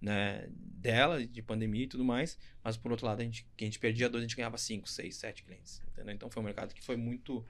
[0.00, 2.38] né, dela, de pandemia e tudo mais.
[2.62, 4.88] Mas por outro lado, a gente, que a gente perdia dois, a gente ganhava cinco,
[4.88, 5.82] seis, sete clientes.
[5.92, 6.14] Entendeu?
[6.14, 7.44] Então foi um mercado que foi muito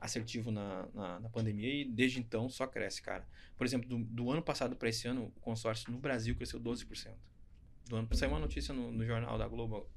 [0.00, 3.26] assertivo na, na, na pandemia e desde então só cresce, cara.
[3.56, 7.12] Por exemplo, do, do ano passado para esse ano, o consórcio no Brasil cresceu 12%.
[7.88, 9.88] Do ano, saiu uma notícia no, no jornal da Globo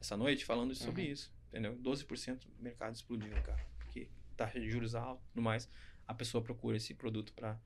[0.00, 1.12] essa noite falando sobre Uhum.
[1.12, 1.76] isso, entendeu?
[1.76, 3.60] 12% do mercado explodiu, cara.
[3.78, 5.68] Porque taxa de juros alta e tudo mais,
[6.06, 7.58] a pessoa procura esse produto para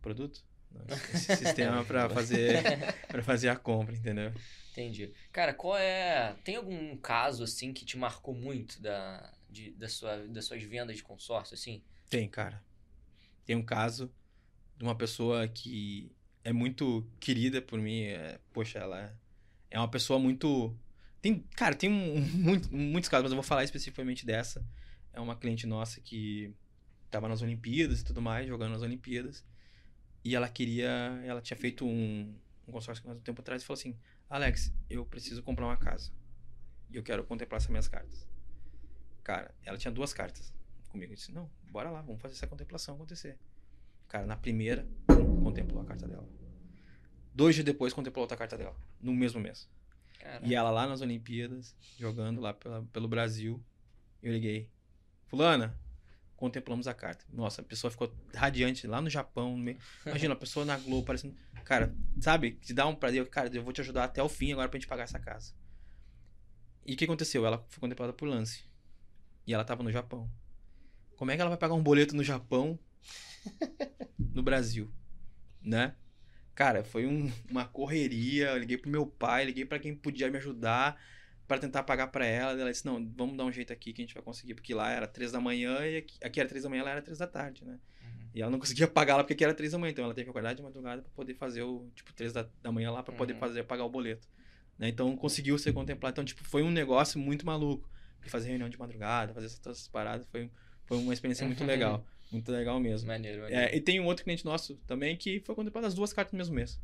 [0.00, 0.44] produto?
[0.70, 0.84] Não,
[1.14, 2.62] esse sistema para fazer
[3.08, 4.32] para fazer a compra, entendeu?
[4.70, 5.12] Entendi.
[5.32, 6.34] Cara, qual é.
[6.44, 10.96] Tem algum caso, assim, que te marcou muito da, de, da sua, das suas vendas
[10.96, 11.82] de consórcio, assim?
[12.08, 12.62] Tem, cara.
[13.44, 14.12] Tem um caso
[14.76, 16.10] de uma pessoa que
[16.44, 18.02] é muito querida por mim.
[18.04, 19.16] é- poxa, ela
[19.70, 20.76] é uma pessoa muito.
[21.20, 24.64] Tem, cara, tem um- muito- muitos casos, mas eu vou falar especificamente dessa.
[25.12, 26.54] É uma cliente nossa que
[27.10, 29.44] tava nas Olimpíadas e tudo mais, jogando nas Olimpíadas.
[30.24, 30.88] E ela queria.
[31.24, 32.34] Ela tinha feito um,
[32.66, 33.96] um consórcio nós um tempo atrás e falou assim:
[34.30, 36.10] Alex, eu preciso comprar uma casa.
[36.90, 38.26] E eu quero contemplar essas minhas cartas.
[39.22, 40.52] Cara, ela tinha duas cartas
[40.88, 41.12] comigo.
[41.12, 43.38] Eu disse: Não, bora lá, vamos fazer essa contemplação acontecer.
[44.08, 44.86] Cara, na primeira,
[45.42, 46.28] contemplou a carta dela.
[47.34, 49.68] Dois dias depois contemplou outra carta dela, no mesmo mês.
[50.18, 50.46] Caraca.
[50.46, 53.62] E ela lá nas Olimpíadas, jogando lá pela- pelo Brasil,
[54.22, 54.68] eu liguei.
[55.26, 55.74] Fulana,
[56.36, 57.24] contemplamos a carta.
[57.32, 59.56] Nossa, a pessoa ficou radiante lá no Japão.
[59.56, 61.34] no meio- Imagina, a pessoa na Globo parecendo.
[61.64, 62.52] Cara, sabe?
[62.56, 63.26] Te dá um prazer.
[63.30, 65.54] Cara, eu vou te ajudar até o fim agora pra gente pagar essa casa.
[66.84, 67.46] E o que aconteceu?
[67.46, 68.64] Ela foi contemplada por lance.
[69.46, 70.30] E ela tava no Japão.
[71.16, 72.78] Como é que ela vai pagar um boleto no Japão?
[74.18, 74.92] no Brasil,
[75.60, 75.94] né?
[76.54, 78.50] Cara, foi um- uma correria.
[78.50, 81.00] Eu liguei pro meu pai, liguei pra quem podia me ajudar
[81.48, 82.52] pra tentar pagar pra ela.
[82.60, 84.54] Ela disse: Não, vamos dar um jeito aqui que a gente vai conseguir.
[84.54, 87.02] Porque lá era três da manhã e aqui, aqui era três da manhã, lá era
[87.02, 87.78] três da tarde, né?
[88.02, 88.28] Uhum.
[88.34, 89.90] E ela não conseguia pagar lá porque aqui era três da manhã.
[89.92, 91.90] Então ela teve que acordar de madrugada pra poder fazer o.
[91.94, 93.38] Tipo, três da, da manhã lá pra poder Uhum.
[93.40, 94.28] fazer, pagar o boleto.
[94.78, 94.88] Né?
[94.88, 96.12] Então conseguiu ser contemplado.
[96.12, 97.90] Então, tipo, foi um negócio muito maluco.
[98.22, 100.26] De fazer reunião de madrugada, fazer essas, paradas.
[100.30, 100.50] Foi,
[100.84, 102.06] foi uma experiência muito legal.
[102.30, 103.08] Muito legal mesmo.
[103.08, 103.64] Maneiro, maneiro.
[103.64, 106.38] É, e tem um outro cliente nosso também que foi contemplado as duas cartas no
[106.38, 106.80] mesmo mês.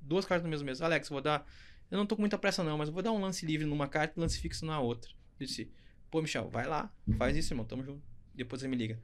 [0.00, 0.80] Duas cartas no mesmo mês.
[0.80, 1.46] Alex, vou dar.
[1.90, 3.88] Eu não tô com muita pressa, não, mas eu vou dar um lance livre numa
[3.88, 5.10] carta e lance fixo na outra.
[5.38, 5.70] Eu disse,
[6.10, 8.02] pô, Michel, vai lá, faz isso, irmão, tamo junto.
[8.34, 8.98] Depois você me liga.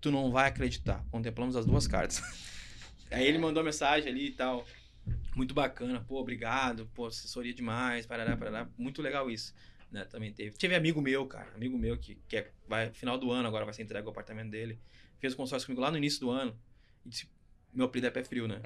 [0.00, 1.04] Tu não vai acreditar.
[1.10, 2.20] Contemplamos as duas cartas.
[3.10, 4.66] Aí ele mandou mensagem ali e tal.
[5.36, 8.68] Muito bacana, pô, obrigado, pô, assessoria demais, parará, parará.
[8.76, 9.54] Muito legal isso.
[9.94, 10.56] Né, também teve.
[10.56, 13.72] Tive amigo meu, cara, amigo meu que, que é, vai, final do ano agora vai
[13.72, 14.80] ser entregue o apartamento dele.
[15.20, 16.58] Fez o consórcio comigo lá no início do ano.
[17.06, 17.30] E disse,
[17.72, 18.60] meu apelido é pé frio, né?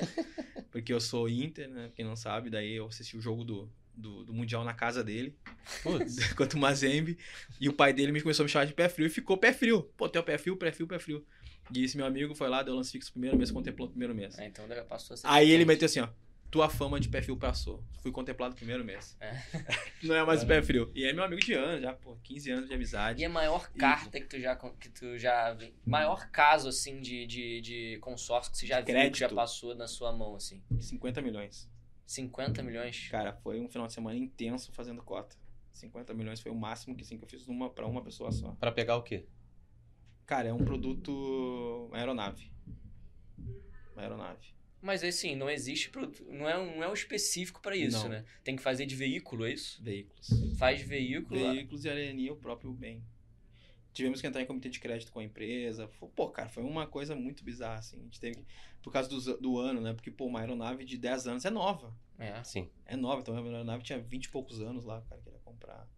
[0.70, 1.90] Porque eu sou Inter, né?
[1.94, 5.34] Quem não sabe, daí eu assisti o jogo do, do, do Mundial na casa dele,
[5.82, 7.16] Putz, contra o Mazembe.
[7.58, 9.54] E o pai dele me começou a me chamar de pé frio e ficou pé
[9.54, 9.84] frio.
[9.96, 11.24] Pô, teu pé frio, pé frio, pé frio.
[11.74, 14.38] E esse meu amigo foi lá, deu lance fixo primeiro mês, contemplou no primeiro mês.
[14.38, 15.68] Ah, então já passou a ser Aí ele diferente.
[15.68, 16.27] meteu assim, ó.
[16.50, 17.84] Tua fama de pé frio passou.
[18.00, 19.16] Fui contemplado no primeiro mês.
[19.20, 19.36] É.
[20.02, 20.90] Não é mais pé frio.
[20.94, 23.20] E é meu amigo de anos, já, pô, 15 anos de amizade.
[23.20, 24.56] E a maior carta que tu já.
[24.56, 28.92] Que tu já maior caso, assim, de, de, de consórcio que você já viu, que
[28.92, 29.18] Crédito.
[29.18, 30.62] já passou na sua mão, assim.
[30.80, 31.70] 50 milhões.
[32.06, 33.08] 50 milhões?
[33.10, 35.36] Cara, foi um final de semana intenso fazendo cota.
[35.74, 38.52] 50 milhões foi o máximo que, assim, que eu fiz numa, pra uma pessoa só.
[38.52, 39.26] pra pegar o quê?
[40.24, 41.86] Cara, é um produto.
[41.88, 42.50] Uma aeronave.
[43.92, 44.57] Uma aeronave.
[44.80, 46.24] Mas assim, não existe produto.
[46.30, 48.08] Não é, um- não é um específico pra isso, Não.
[48.10, 48.24] né?
[48.44, 49.82] Tem que fazer de veículo, é isso?
[49.82, 50.28] Veículos.
[50.56, 51.38] Faz veículo.
[51.40, 53.02] Veículos e alenia o próprio bem.
[53.92, 55.88] Tivemos que entrar em comitê de crédito com a empresa.
[56.14, 57.98] Pô, cara, foi uma coisa muito bizarra, assim.
[57.98, 58.44] A gente teve que.
[58.80, 59.92] Por causa do, do ano, né?
[59.92, 61.92] Porque, pô, uma aeronave de 10 anos é nova.
[62.16, 62.40] É.
[62.44, 62.70] Sim.
[62.86, 63.20] É nova.
[63.20, 65.88] Então a aeronave tinha 20 e poucos anos lá, o cara queria comprar.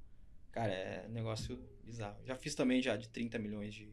[0.51, 2.19] Cara, é negócio bizarro.
[2.25, 3.93] Já fiz também já de 30 milhões de,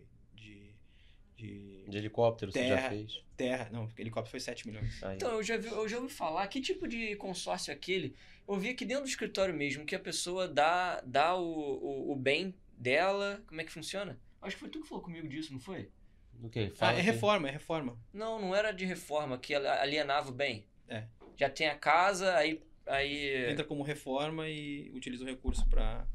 [1.37, 2.89] de De helicóptero você já Terra.
[2.89, 3.23] fez.
[3.37, 3.69] terra.
[3.71, 5.01] Não, helicóptero foi 7 milhões.
[5.03, 5.15] Aí.
[5.15, 8.15] Então, eu já, vi, eu já ouvi falar, que tipo de consórcio é aquele?
[8.47, 12.15] Eu vi aqui dentro do escritório mesmo, que a pessoa dá, dá o, o, o
[12.15, 13.41] bem dela.
[13.47, 14.19] Como é que funciona?
[14.41, 15.89] Acho que foi tu que falou comigo disso, não foi?
[16.33, 16.47] Do?
[16.47, 17.05] Ah, Fala é aqui.
[17.05, 17.97] reforma, é reforma.
[18.13, 20.65] Não, não era de reforma, que ela alienava o bem.
[20.87, 21.05] É.
[21.35, 22.61] Já tem a casa, aí.
[22.85, 23.51] aí...
[23.51, 26.07] Entra como reforma e utiliza o recurso para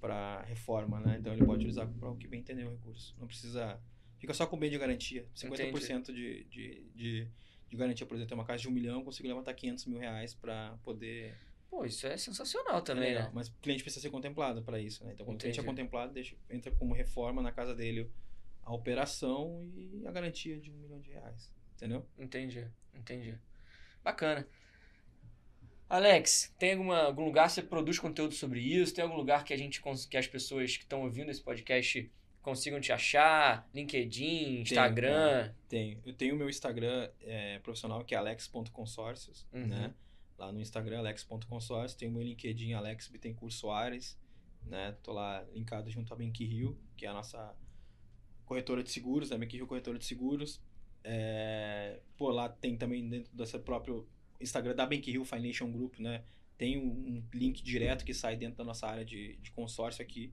[0.00, 1.16] para reforma, né?
[1.18, 3.16] Então ele pode utilizar para o que bem entender o recurso.
[3.18, 3.80] Não precisa.
[4.24, 5.26] Fica só com bem de garantia.
[5.36, 7.28] 50% de, de, de,
[7.68, 10.32] de garantia, por exemplo, tem uma casa de um milhão, consigo levantar 500 mil reais
[10.32, 11.36] para poder.
[11.68, 13.24] Pô, isso é sensacional É também, legal.
[13.24, 13.30] né?
[13.34, 15.12] Mas o cliente precisa ser contemplado para isso, né?
[15.12, 15.76] Então quando o cliente é Entendi.
[15.76, 18.10] contemplado, deixa, entra como reforma na casa dele
[18.62, 21.52] a operação e a garantia de um milhão de reais.
[21.76, 22.06] Entendeu?
[22.18, 23.36] Entendi, entendi.
[24.02, 24.48] Bacana.
[25.86, 28.94] Alex, tem alguma, algum lugar que você produz conteúdo sobre isso?
[28.94, 32.10] Tem algum lugar que a gente que as pessoas que estão ouvindo esse podcast
[32.44, 33.68] consigam te achar?
[33.74, 35.52] LinkedIn, Instagram?
[35.68, 35.98] Tenho.
[36.04, 39.66] Eu tenho o meu Instagram é, profissional, que é alex.consórcios, Uhum.
[39.66, 39.94] né?
[40.38, 41.94] Lá no Instagram, alex.consórcios.
[41.98, 44.18] Tenho o meu LinkedIn, Alex Bittencourt Soares,
[44.64, 44.92] né?
[45.02, 47.56] Tô lá linkado junto à Bank Rio, que é a nossa
[48.44, 49.38] corretora de seguros, né?
[49.38, 50.60] Bank Rio Corretora de Seguros.
[51.02, 54.08] É, pô, lá tem também dentro dessa próprio
[54.40, 56.24] Instagram da Bank Hill Financial Group, né?
[56.58, 60.32] Tem um, um link direto que sai dentro da nossa área de, de consórcio aqui,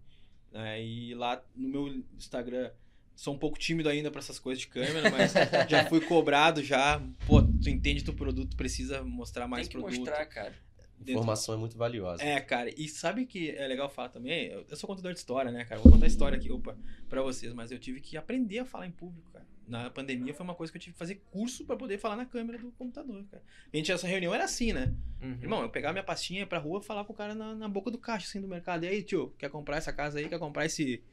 [0.51, 0.83] né?
[0.83, 1.87] E lá no meu
[2.17, 2.71] Instagram
[3.15, 5.33] sou um pouco tímido ainda para essas coisas de câmera, mas
[5.69, 7.01] já fui cobrado já.
[7.27, 9.99] Pô, tu entende do produto, precisa mostrar mais tem que produto.
[9.99, 10.53] mostrar, cara.
[10.97, 12.23] dentro- Informação é muito valiosa.
[12.23, 14.47] É, cara, e sabe que é legal falar também?
[14.47, 15.79] Eu, eu sou contador de história, né, cara?
[15.81, 16.75] Vou contar a história aqui, opa,
[17.09, 19.45] pra vocês, mas eu tive que aprender a falar em público, cara.
[19.67, 22.25] Na pandemia foi uma coisa que eu tive que fazer curso pra poder falar na
[22.25, 23.43] câmera do computador, cara.
[23.71, 24.93] A gente, essa reunião era assim, né?
[25.21, 25.37] Uhum.
[25.41, 27.97] Irmão, eu pegava minha pastinha pra rua falar com o cara na, na boca do
[27.97, 28.83] caixa, assim, do mercado.
[28.83, 30.27] E aí, tio, quer comprar essa casa aí?
[30.27, 31.03] Quer comprar esse,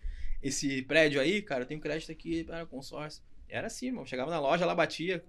[0.43, 1.41] esse prédio aí?
[1.43, 3.23] Cara, eu tenho crédito aqui para consórcio.
[3.49, 4.05] Era assim, irmão.
[4.05, 5.25] Chegava na loja, lá batia.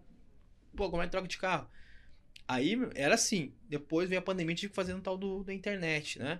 [0.76, 1.70] Pô, como é que troca de carro?
[2.48, 3.54] Aí era assim.
[3.68, 6.40] Depois veio a pandemia, tive que fazer um tal do, da internet, né?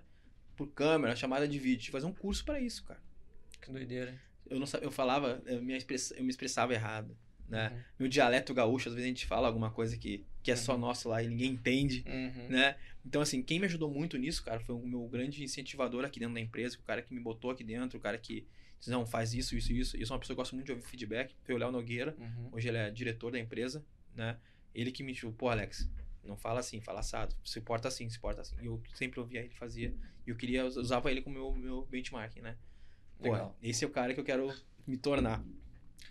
[0.56, 1.82] Por câmera, chamada de vídeo.
[1.82, 3.00] Tive que fazer um curso pra isso, cara.
[3.62, 4.20] Que doideira.
[4.50, 7.16] Eu não eu falava, eu me, express, eu me expressava errado,
[7.48, 7.70] né?
[7.70, 7.82] Uhum.
[8.00, 10.80] Meu dialeto gaúcho, às vezes a gente fala alguma coisa que, que é só Uhum.
[10.80, 12.50] nosso lá e ninguém entende, Uhum.
[12.50, 12.76] né?
[13.06, 16.34] Então, assim, quem me ajudou muito nisso, cara, foi o meu grande incentivador aqui dentro
[16.36, 18.46] da empresa, o cara que me botou aqui dentro, o cara que
[18.78, 19.98] disse, não, faz isso, isso, isso.
[19.98, 22.50] Eu sou uma pessoa que gosta muito de ouvir feedback, foi o Léo Nogueira, Uhum.
[22.52, 23.84] hoje ele é diretor da empresa,
[24.16, 24.38] né?
[24.76, 25.90] Ele que me disse, pô, Alex,
[26.24, 28.56] não fala assim, fala assado, se porta assim, se porta assim.
[28.62, 29.94] E eu sempre ouvia ele fazia,
[30.28, 32.56] e eu queria, usava ele como meu, meu benchmarking, né?
[33.22, 33.56] Pô, Legal.
[33.62, 34.54] esse é o cara que eu quero
[34.88, 35.44] me tornar.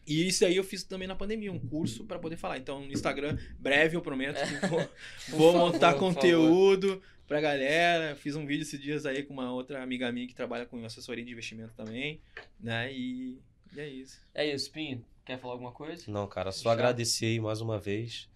[0.06, 2.56] E isso aí eu fiz também na pandemia, um curso para poder falar.
[2.56, 4.78] Então, no Instagram, breve eu prometo que vou,
[5.28, 8.16] vou favor, montar conteúdo pra galera.
[8.16, 11.22] Fiz um vídeo esses dias aí com uma outra amiga minha que trabalha com assessoria
[11.22, 12.22] de investimento também,
[12.58, 12.90] né?
[12.90, 13.38] E,
[13.74, 14.18] e é isso.
[14.34, 15.04] É isso, Pinho.
[15.26, 16.10] Quer falar alguma coisa?
[16.10, 16.72] Não, cara, só Já?
[16.72, 18.30] agradecer aí mais uma vez.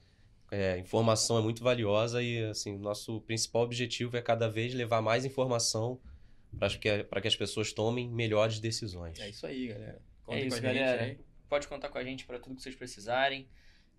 [0.51, 5.25] É, informação é muito valiosa e, assim, nosso principal objetivo é cada vez levar mais
[5.25, 5.99] informação
[6.59, 9.19] para que, para que as pessoas tomem melhores decisões.
[9.19, 9.93] É isso aí, galera.
[9.93, 11.03] É Contem isso, com a gente galera.
[11.05, 11.19] aí.
[11.49, 13.49] Pode contar com a gente para tudo que vocês precisarem.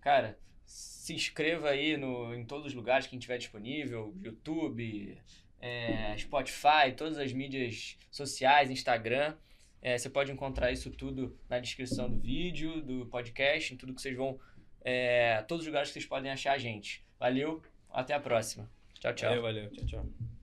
[0.00, 5.18] Cara, se inscreva aí no, em todos os lugares que a gente tiver disponível: YouTube,
[5.60, 9.34] é, Spotify, todas as mídias sociais, Instagram.
[9.80, 14.00] É, você pode encontrar isso tudo na descrição do vídeo, do podcast, em tudo que
[14.00, 14.38] vocês vão.
[14.82, 17.04] É, todos os lugares que vocês podem achar a gente.
[17.18, 18.70] Valeu, até a próxima.
[18.98, 19.28] Tchau, tchau.
[19.28, 19.70] Valeu, valeu.
[19.70, 20.33] Tchau, tchau.